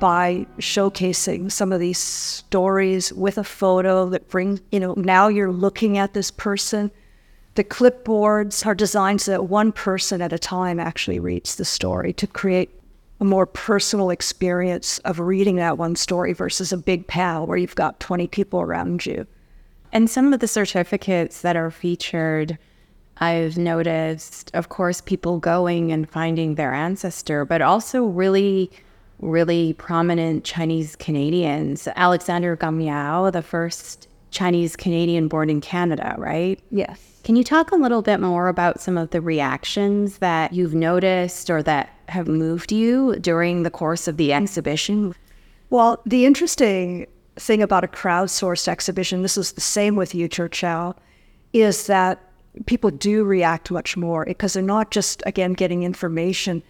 by 0.00 0.46
showcasing 0.58 1.50
some 1.50 1.72
of 1.72 1.80
these 1.80 1.98
stories 1.98 3.12
with 3.12 3.38
a 3.38 3.44
photo 3.44 4.08
that 4.10 4.28
brings, 4.28 4.60
you 4.72 4.80
know, 4.80 4.94
now 4.96 5.28
you're 5.28 5.52
looking 5.52 5.98
at 5.98 6.12
this 6.14 6.30
person 6.30 6.90
the 7.54 7.64
clipboards 7.64 8.66
are 8.66 8.74
designed 8.74 9.20
so 9.20 9.30
that 9.30 9.44
one 9.44 9.70
person 9.70 10.20
at 10.20 10.32
a 10.32 10.38
time 10.38 10.80
actually 10.80 11.20
reads 11.20 11.54
the 11.54 11.64
story 11.64 12.12
to 12.14 12.26
create 12.26 12.80
a 13.20 13.24
more 13.24 13.46
personal 13.46 14.10
experience 14.10 14.98
of 15.00 15.20
reading 15.20 15.56
that 15.56 15.78
one 15.78 15.94
story 15.94 16.32
versus 16.32 16.72
a 16.72 16.76
big 16.76 17.06
pal 17.06 17.46
where 17.46 17.56
you've 17.56 17.76
got 17.76 18.00
20 18.00 18.26
people 18.26 18.60
around 18.60 19.06
you. 19.06 19.24
And 19.92 20.10
some 20.10 20.32
of 20.32 20.40
the 20.40 20.48
certificates 20.48 21.42
that 21.42 21.54
are 21.54 21.70
featured, 21.70 22.58
I've 23.18 23.56
noticed, 23.56 24.50
of 24.54 24.68
course, 24.68 25.00
people 25.00 25.38
going 25.38 25.92
and 25.92 26.08
finding 26.08 26.56
their 26.56 26.74
ancestor, 26.74 27.44
but 27.44 27.62
also 27.62 28.04
really, 28.04 28.70
really 29.20 29.74
prominent 29.74 30.44
Chinese 30.44 30.96
Canadians. 30.96 31.88
Alexander 31.94 32.56
Cumyow, 32.56 33.30
the 33.32 33.42
first 33.42 34.08
Chinese 34.30 34.74
Canadian 34.74 35.28
born 35.28 35.48
in 35.48 35.60
Canada, 35.60 36.14
right? 36.18 36.60
Yes. 36.70 37.20
Can 37.22 37.36
you 37.36 37.44
talk 37.44 37.70
a 37.70 37.76
little 37.76 38.02
bit 38.02 38.20
more 38.20 38.48
about 38.48 38.80
some 38.80 38.98
of 38.98 39.10
the 39.10 39.20
reactions 39.20 40.18
that 40.18 40.52
you've 40.52 40.74
noticed 40.74 41.48
or 41.48 41.62
that 41.62 41.90
have 42.08 42.28
moved 42.28 42.70
you 42.70 43.16
during 43.20 43.62
the 43.62 43.70
course 43.70 44.08
of 44.08 44.16
the 44.16 44.32
exhibition? 44.32 45.14
Well, 45.70 46.02
the 46.04 46.26
interesting 46.26 47.06
thing 47.36 47.62
about 47.62 47.84
a 47.84 47.88
crowdsourced 47.88 48.68
exhibition, 48.68 49.22
this 49.22 49.38
is 49.38 49.52
the 49.52 49.60
same 49.60 49.96
with 49.96 50.14
Yu 50.14 50.28
Chow, 50.28 50.94
is 51.52 51.86
that 51.86 52.20
people 52.66 52.90
do 52.90 53.24
react 53.24 53.70
much 53.70 53.96
more 53.96 54.24
because 54.24 54.52
they're 54.52 54.62
not 54.62 54.90
just, 54.90 55.22
again, 55.26 55.52
getting 55.52 55.82
information. 55.82 56.62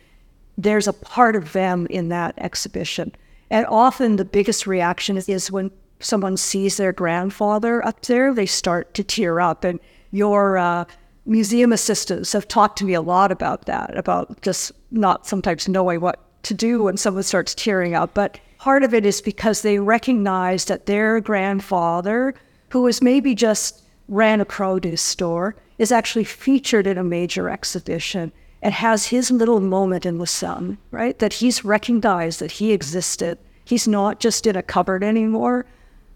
There's 0.56 0.88
a 0.88 0.92
part 0.92 1.36
of 1.36 1.52
them 1.52 1.86
in 1.88 2.08
that 2.08 2.34
exhibition. 2.38 3.14
And 3.50 3.66
often 3.66 4.16
the 4.16 4.24
biggest 4.24 4.66
reaction 4.66 5.16
is, 5.16 5.28
is 5.28 5.50
when 5.50 5.70
someone 6.00 6.36
sees 6.36 6.76
their 6.76 6.92
grandfather 6.92 7.84
up 7.84 8.02
there, 8.02 8.34
they 8.34 8.46
start 8.46 8.94
to 8.94 9.04
tear 9.04 9.40
up. 9.40 9.64
And 9.64 9.78
your 10.10 10.58
uh, 10.58 10.84
museum 11.26 11.72
assistants 11.72 12.32
have 12.32 12.48
talked 12.48 12.78
to 12.78 12.84
me 12.84 12.94
a 12.94 13.00
lot 13.00 13.32
about 13.32 13.66
that, 13.66 13.96
about 13.96 14.40
just 14.42 14.72
not 14.90 15.26
sometimes 15.26 15.68
knowing 15.68 16.00
what 16.00 16.20
to 16.44 16.54
do 16.54 16.82
when 16.82 16.96
someone 16.96 17.22
starts 17.22 17.54
tearing 17.54 17.94
up. 17.94 18.14
But 18.14 18.38
part 18.58 18.82
of 18.82 18.94
it 18.94 19.04
is 19.04 19.20
because 19.20 19.62
they 19.62 19.78
recognize 19.78 20.66
that 20.66 20.86
their 20.86 21.20
grandfather, 21.20 22.34
who 22.70 22.82
was 22.82 23.02
maybe 23.02 23.34
just 23.34 23.82
ran 24.08 24.40
a 24.40 24.44
produce 24.44 25.02
store, 25.02 25.56
is 25.78 25.92
actually 25.92 26.24
featured 26.24 26.86
in 26.86 26.98
a 26.98 27.04
major 27.04 27.48
exhibition 27.48 28.32
and 28.62 28.72
has 28.72 29.06
his 29.06 29.30
little 29.30 29.60
moment 29.60 30.06
in 30.06 30.18
the 30.18 30.26
sun, 30.26 30.78
right? 30.90 31.18
That 31.18 31.34
he's 31.34 31.64
recognized 31.64 32.40
that 32.40 32.52
he 32.52 32.72
existed. 32.72 33.38
He's 33.64 33.86
not 33.86 34.20
just 34.20 34.46
in 34.46 34.56
a 34.56 34.62
cupboard 34.62 35.04
anymore, 35.04 35.66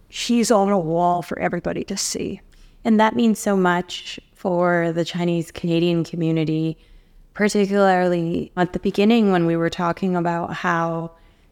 she's 0.08 0.50
on 0.50 0.70
a 0.70 0.78
wall 0.78 1.22
for 1.22 1.38
everybody 1.38 1.84
to 1.84 1.96
see. 1.96 2.40
And 2.84 2.98
that 2.98 3.16
means 3.16 3.38
so 3.38 3.56
much 3.56 4.18
for 4.34 4.92
the 4.92 5.04
Chinese 5.04 5.50
Canadian 5.50 6.04
community, 6.04 6.78
particularly 7.34 8.52
at 8.56 8.72
the 8.72 8.78
beginning 8.78 9.32
when 9.32 9.46
we 9.46 9.56
were 9.56 9.70
talking 9.70 10.16
about 10.16 10.54
how 10.54 11.10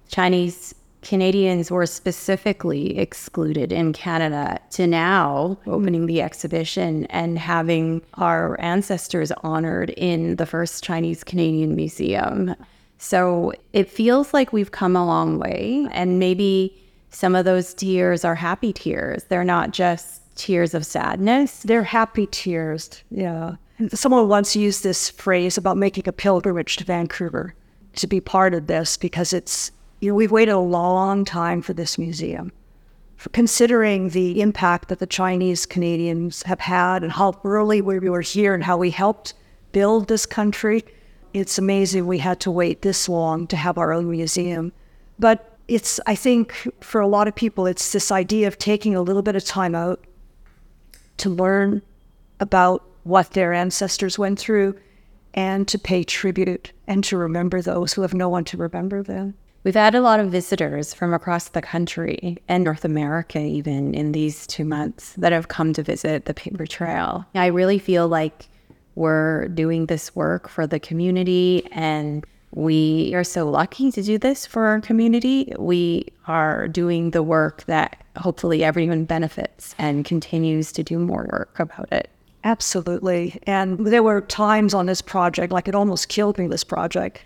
Chinese 0.09 0.75
Canadians 1.03 1.71
were 1.71 1.87
specifically 1.87 2.99
excluded 2.99 3.73
in 3.73 3.93
Canada 3.93 4.59
to 4.71 4.87
now 4.87 5.59
opening 5.67 6.07
the 6.07 6.21
exhibition 6.21 7.07
and 7.07 7.39
having 7.39 8.03
our 8.15 8.61
ancestors 8.61 9.31
honored 9.43 9.91
in 9.91 10.37
the 10.37 10.47
first 10.47 10.83
Chinese 10.83 11.23
Canadian 11.23 11.77
museum. 11.77 12.55
So 12.99 13.53
it 13.73 13.91
feels 13.91 14.35
like 14.35 14.53
we've 14.53 14.73
come 14.73 14.97
a 14.97 15.07
long 15.07 15.39
way 15.39 15.87
and 15.93 16.19
maybe 16.19 16.77
some 17.11 17.35
of 17.35 17.45
those 17.45 17.73
tears 17.75 18.25
are 18.25 18.35
happy 18.35 18.73
tears. 18.73 19.25
They're 19.25 19.45
not 19.45 19.71
just 19.71 20.23
tears 20.37 20.75
of 20.75 20.85
sadness. 20.85 21.61
They're 21.61 21.83
happy 21.83 22.27
tears. 22.27 23.03
Yeah. 23.11 23.57
Someone 23.91 24.29
once 24.29 24.57
used 24.57 24.83
this 24.83 25.11
phrase 25.11 25.59
about 25.59 25.77
making 25.77 26.09
a 26.09 26.13
pilgrimage 26.13 26.77
to 26.79 26.85
Vancouver 26.85 27.55
to 27.97 28.07
be 28.07 28.21
part 28.21 28.55
of 28.55 28.67
this 28.67 28.97
because 28.97 29.33
it's, 29.33 29.71
you 30.01 30.11
know, 30.11 30.15
we've 30.15 30.33
waited 30.33 30.53
a 30.53 30.59
long 30.59 31.25
time 31.25 31.63
for 31.63 31.73
this 31.73 31.99
museum. 31.99 32.53
For 33.17 33.31
considering 33.31 34.11
the 34.11 34.41
impact 34.43 34.89
that 34.89 34.99
the 34.99 35.07
Chinese 35.07 35.65
Canadians 35.65 36.43
have 36.43 36.61
had 36.61 37.03
and 37.03 37.13
how 37.13 37.41
early 37.45 37.81
we 37.81 37.99
were 38.11 38.21
here 38.21 38.55
and 38.55 38.63
how 38.63 38.77
we 38.77 38.91
helped 38.91 39.33
build 39.73 40.09
this 40.09 40.27
country, 40.27 40.85
it's 41.33 41.59
amazing 41.59 42.07
we 42.07 42.19
had 42.19 42.41
to 42.41 42.51
wait 42.51 42.83
this 42.83 43.09
long 43.09 43.47
to 43.47 43.57
have 43.57 43.79
our 43.79 43.93
own 43.93 44.11
museum. 44.11 44.73
But 45.19 45.59
it's, 45.67 45.99
I 46.07 46.15
think, 46.15 46.69
for 46.81 47.01
a 47.01 47.09
lot 47.09 47.27
of 47.27 47.35
people, 47.35 47.67
it's 47.67 47.93
this 47.93 48.13
idea 48.13 48.47
of 48.49 48.59
taking 48.59 48.95
a 48.95 49.03
little 49.03 49.23
bit 49.23 49.35
of 49.35 49.45
time 49.45 49.75
out 49.75 50.05
to 51.17 51.31
learn 51.31 51.83
about 52.39 52.85
what 53.05 53.31
their 53.33 53.53
ancestors 53.53 54.19
went 54.19 54.39
through 54.39 54.79
and 55.35 55.67
to 55.69 55.79
pay 55.79 56.05
tribute 56.05 56.73
and 56.87 57.03
to 57.05 57.17
remember 57.17 57.63
those 57.63 57.95
who 57.95 58.03
have 58.03 58.15
no 58.15 58.29
one 58.29 58.45
to 58.45 58.57
remember 58.57 59.03
them. 59.03 59.35
We've 59.67 59.75
had 59.75 59.97
a 59.97 60.01
lot 60.01 60.21
of 60.21 60.31
visitors 60.31 60.95
from 60.95 61.13
across 61.13 61.49
the 61.49 61.61
country 61.61 62.39
and 62.47 62.63
North 62.63 62.85
America, 62.85 63.41
even 63.41 63.95
in 63.95 64.13
these 64.13 64.47
two 64.47 64.65
months, 64.65 65.15
that 65.15 65.33
have 65.33 65.49
come 65.49 65.73
to 65.73 65.83
visit 65.83 66.27
the 66.27 66.35
paper 66.35 66.67
trail. 66.67 67.27
I 67.35 67.47
really 67.47 67.81
feel 67.81 68.07
like 68.07 68.49
we're 68.95 69.49
doing 69.49 69.87
this 69.87 70.15
work 70.15 70.49
for 70.49 70.69
the 70.69 70.79
community 70.79 71.67
and 71.73 72.25
we 72.53 73.13
are 73.17 73.25
so 73.25 73.51
lucky 73.51 73.91
to 73.91 74.03
do 74.05 74.19
this 74.19 74.47
for 74.47 74.67
our 74.67 74.81
community. 74.81 75.53
We 75.59 76.13
are 76.29 76.69
doing 76.69 77.11
the 77.11 77.25
work 77.25 77.65
that 77.65 78.05
hopefully 78.17 78.63
everyone 78.63 79.05
benefits 79.05 79.75
and 79.79 80.05
continues 80.05 80.71
to 80.75 80.85
do 80.85 80.97
more 80.97 81.29
work 81.33 81.59
about 81.59 81.93
it. 81.93 82.09
Absolutely. 82.45 83.41
And 83.49 83.85
there 83.85 84.05
were 84.05 84.21
times 84.21 84.75
on 84.75 84.87
this 84.87 85.03
project, 85.03 85.53
like 85.53 85.67
it 85.67 85.75
almost 85.75 86.09
killed 86.09 86.39
me, 86.39 86.47
this 86.47 86.63
project, 86.63 87.25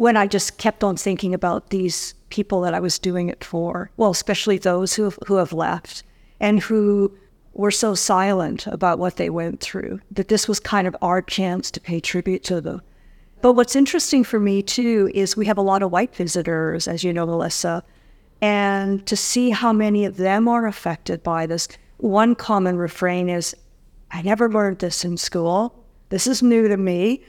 when 0.00 0.16
I 0.16 0.26
just 0.26 0.58
kept 0.58 0.82
on 0.82 0.96
thinking 0.96 1.34
about 1.34 1.70
these 1.70 2.14
people 2.30 2.60
that 2.62 2.74
I 2.74 2.80
was 2.80 2.98
doing 2.98 3.28
it 3.28 3.44
for. 3.44 3.90
Well, 3.96 4.10
especially 4.10 4.58
those 4.58 4.94
who 4.94 5.10
who 5.26 5.36
have 5.36 5.52
left 5.52 6.02
and 6.40 6.60
who 6.60 7.16
were 7.52 7.70
so 7.70 7.94
silent 7.94 8.66
about 8.66 8.98
what 8.98 9.16
they 9.16 9.28
went 9.28 9.60
through, 9.60 10.00
that 10.10 10.28
this 10.28 10.48
was 10.48 10.60
kind 10.60 10.86
of 10.86 10.96
our 11.02 11.20
chance 11.20 11.70
to 11.72 11.80
pay 11.80 12.00
tribute 12.00 12.44
to 12.44 12.60
them 12.60 12.80
but 13.42 13.54
what's 13.54 13.76
interesting 13.76 14.22
for 14.22 14.38
me 14.38 14.62
too 14.62 15.10
is 15.14 15.36
we 15.36 15.46
have 15.46 15.58
a 15.58 15.62
lot 15.62 15.82
of 15.82 15.90
white 15.90 16.14
visitors, 16.14 16.86
as 16.86 17.02
you 17.02 17.12
know, 17.12 17.26
Melissa, 17.26 17.82
and 18.42 19.06
to 19.06 19.16
see 19.16 19.50
how 19.50 19.72
many 19.72 20.04
of 20.04 20.16
them 20.16 20.46
are 20.46 20.66
affected 20.66 21.22
by 21.22 21.46
this. 21.46 21.68
One 21.98 22.34
common 22.34 22.76
refrain 22.76 23.28
is, 23.28 23.54
I 24.10 24.22
never 24.22 24.50
learned 24.50 24.80
this 24.80 25.04
in 25.04 25.16
school. 25.16 25.84
This 26.10 26.26
is 26.26 26.42
new 26.42 26.68
to 26.68 26.76
me. 26.76 27.22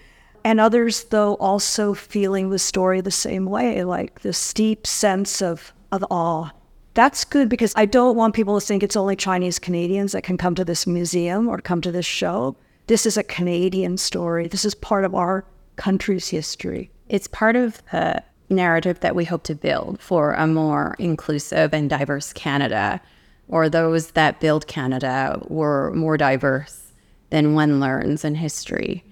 And 0.43 0.59
others, 0.59 1.05
though, 1.05 1.35
also 1.35 1.93
feeling 1.93 2.49
the 2.49 2.59
story 2.59 3.01
the 3.01 3.11
same 3.11 3.45
way, 3.45 3.83
like 3.83 4.21
the 4.21 4.33
steep 4.33 4.87
sense 4.87 5.41
of, 5.41 5.73
of 5.91 6.03
awe 6.09 6.51
that's 6.93 7.23
good 7.23 7.47
because 7.49 7.73
I 7.75 7.85
don't 7.85 8.15
want 8.15 8.35
people 8.35 8.59
to 8.59 8.65
think 8.65 8.83
it's 8.83 8.95
only 8.95 9.15
Chinese 9.15 9.59
Canadians 9.59 10.11
that 10.11 10.23
can 10.23 10.37
come 10.37 10.55
to 10.55 10.65
this 10.65 10.85
museum 10.85 11.47
or 11.47 11.59
come 11.59 11.81
to 11.81 11.91
this 11.91 12.05
show. 12.05 12.55
This 12.87 13.05
is 13.05 13.17
a 13.17 13.23
Canadian 13.23 13.97
story. 13.97 14.47
This 14.47 14.65
is 14.65 14.75
part 14.75 15.05
of 15.05 15.15
our 15.15 15.45
country's 15.77 16.27
history. 16.27 16.91
It's 17.07 17.27
part 17.27 17.55
of 17.55 17.81
the 17.91 18.21
narrative 18.49 18.99
that 18.99 19.15
we 19.15 19.23
hope 19.23 19.43
to 19.43 19.55
build 19.55 20.01
for 20.01 20.33
a 20.33 20.45
more 20.47 20.95
inclusive 20.99 21.73
and 21.73 21.89
diverse 21.89 22.33
Canada, 22.33 22.99
or 23.47 23.69
those 23.69 24.11
that 24.11 24.41
build 24.41 24.67
Canada 24.67 25.41
were 25.47 25.91
more 25.93 26.17
diverse 26.17 26.91
than 27.29 27.53
one 27.53 27.79
learns 27.79 28.25
in 28.25 28.35
history. 28.35 29.05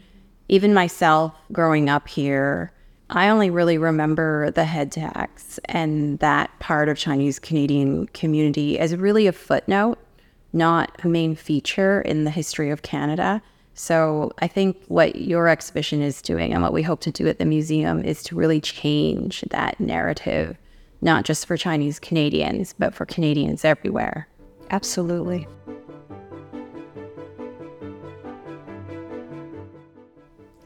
Even 0.50 0.74
myself, 0.74 1.34
growing 1.52 1.90
up 1.90 2.08
here, 2.08 2.74
I 3.12 3.30
only 3.30 3.52
really 3.52 3.78
remember 3.78 4.50
the 4.50 4.66
head 4.66 4.92
tax 4.92 5.60
and 5.66 6.18
that 6.20 6.50
part 6.60 6.90
of 6.90 6.98
Chinese 6.98 7.38
Canadian 7.38 8.08
community 8.08 8.80
as 8.80 8.96
really 8.96 9.28
a 9.28 9.32
footnote, 9.32 10.00
not 10.52 11.00
a 11.04 11.08
main 11.08 11.36
feature 11.36 12.02
in 12.02 12.24
the 12.24 12.32
history 12.32 12.72
of 12.72 12.82
Canada. 12.82 13.44
So 13.76 14.32
I 14.40 14.48
think 14.48 14.78
what 14.88 15.16
your 15.18 15.48
exhibition 15.48 16.02
is 16.02 16.20
doing 16.22 16.52
and 16.52 16.64
what 16.64 16.74
we 16.74 16.82
hope 16.82 17.02
to 17.02 17.12
do 17.12 17.28
at 17.28 17.38
the 17.38 17.46
museum 17.46 18.04
is 18.04 18.24
to 18.24 18.36
really 18.36 18.60
change 18.60 19.42
that 19.52 19.80
narrative, 19.80 20.58
not 21.02 21.26
just 21.26 21.46
for 21.46 21.58
Chinese 21.58 22.00
Canadians, 22.00 22.74
but 22.78 22.96
for 22.96 23.06
Canadians 23.06 23.64
everywhere. 23.64 24.28
Absolutely. 24.72 25.48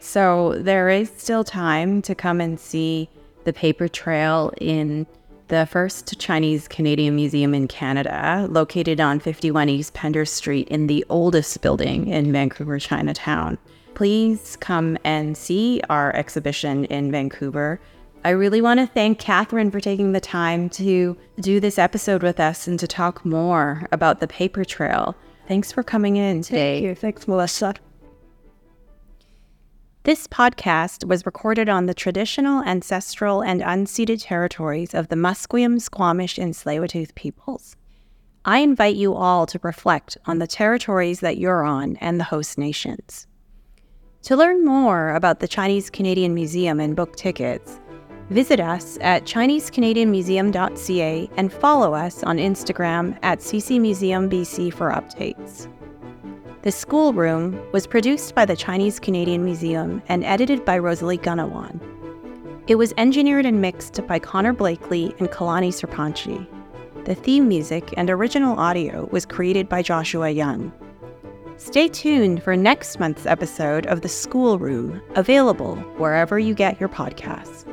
So 0.03 0.55
there 0.57 0.89
is 0.89 1.09
still 1.15 1.45
time 1.45 2.01
to 2.01 2.13
come 2.13 2.41
and 2.41 2.59
see 2.59 3.09
the 3.45 3.53
paper 3.53 3.87
trail 3.87 4.51
in 4.59 5.07
the 5.47 5.65
first 5.65 6.19
Chinese 6.19 6.67
Canadian 6.67 7.15
museum 7.15 7.53
in 7.53 7.69
Canada, 7.69 8.45
located 8.49 8.99
on 8.99 9.21
51 9.21 9.69
East 9.69 9.93
Pender 9.93 10.25
Street 10.25 10.67
in 10.67 10.87
the 10.87 11.05
oldest 11.07 11.61
building 11.61 12.09
in 12.09 12.33
Vancouver, 12.33 12.79
Chinatown. 12.79 13.57
Please 13.95 14.57
come 14.57 14.97
and 15.05 15.37
see 15.37 15.81
our 15.89 16.13
exhibition 16.15 16.83
in 16.85 17.09
Vancouver. 17.09 17.79
I 18.25 18.31
really 18.31 18.61
want 18.61 18.81
to 18.81 18.87
thank 18.87 19.19
Catherine 19.19 19.71
for 19.71 19.79
taking 19.79 20.11
the 20.11 20.19
time 20.19 20.69
to 20.71 21.17
do 21.39 21.61
this 21.61 21.79
episode 21.79 22.23
with 22.23 22.41
us 22.41 22.67
and 22.67 22.77
to 22.79 22.87
talk 22.87 23.25
more 23.25 23.87
about 23.93 24.19
the 24.19 24.27
paper 24.27 24.65
trail. 24.65 25.15
Thanks 25.47 25.71
for 25.71 25.81
coming 25.81 26.17
in 26.17 26.41
today. 26.41 26.81
Thank 26.81 26.83
you. 26.83 26.95
Thanks, 26.95 27.25
Melissa. 27.25 27.75
This 30.03 30.27
podcast 30.27 31.07
was 31.07 31.25
recorded 31.25 31.69
on 31.69 31.85
the 31.85 31.93
traditional, 31.93 32.61
ancestral, 32.63 33.41
and 33.41 33.61
unceded 33.61 34.21
territories 34.21 34.93
of 34.93 35.07
the 35.07 35.15
Musqueam, 35.15 35.79
Squamish, 35.79 36.37
and 36.37 36.53
Tsleil-Waututh 36.53 37.15
peoples. 37.15 37.77
I 38.43 38.57
invite 38.57 38.97
you 38.97 39.13
all 39.13 39.45
to 39.45 39.61
reflect 39.63 40.17
on 40.25 40.39
the 40.39 40.47
territories 40.47 41.21
that 41.21 41.37
you're 41.37 41.63
on 41.63 41.95
and 42.01 42.19
the 42.19 42.25
host 42.25 42.57
nations. 42.57 43.27
To 44.23 44.35
learn 44.35 44.65
more 44.65 45.15
about 45.15 45.39
the 45.39 45.47
Chinese 45.47 45.89
Canadian 45.89 46.33
Museum 46.33 46.81
and 46.81 46.97
book 46.97 47.15
tickets, 47.15 47.79
visit 48.29 48.59
us 48.59 48.97
at 48.99 49.23
ChineseCanadianMuseum.ca 49.23 51.29
and 51.37 51.53
follow 51.53 51.93
us 51.93 52.23
on 52.23 52.39
Instagram 52.39 53.17
at 53.23 53.39
CCMuseumBC 53.39 54.73
for 54.73 54.91
updates. 54.91 55.69
The 56.63 56.71
Schoolroom 56.71 57.61
was 57.73 57.85
produced 57.85 58.35
by 58.35 58.45
the 58.45 58.55
Chinese 58.55 58.97
Canadian 58.97 59.43
Museum 59.43 60.01
and 60.07 60.23
edited 60.23 60.63
by 60.63 60.77
Rosalie 60.77 61.17
Gunawan. 61.17 61.81
It 62.67 62.75
was 62.75 62.93
engineered 62.95 63.45
and 63.45 63.59
mixed 63.59 63.99
by 64.07 64.17
Connor 64.17 64.53
Blakely 64.53 65.13
and 65.19 65.29
Kalani 65.29 65.73
Serpanchi. 65.73 66.47
The 67.03 67.15
theme 67.15 67.49
music 67.49 67.93
and 67.97 68.09
original 68.09 68.57
audio 68.57 69.09
was 69.11 69.25
created 69.25 69.67
by 69.67 69.81
Joshua 69.81 70.29
Young. 70.29 70.71
Stay 71.57 71.89
tuned 71.89 72.41
for 72.41 72.55
next 72.55 72.97
month's 72.97 73.25
episode 73.25 73.85
of 73.87 73.99
The 73.99 74.07
Schoolroom, 74.07 75.01
available 75.15 75.75
wherever 75.97 76.39
you 76.39 76.53
get 76.53 76.79
your 76.79 76.87
podcasts. 76.87 77.72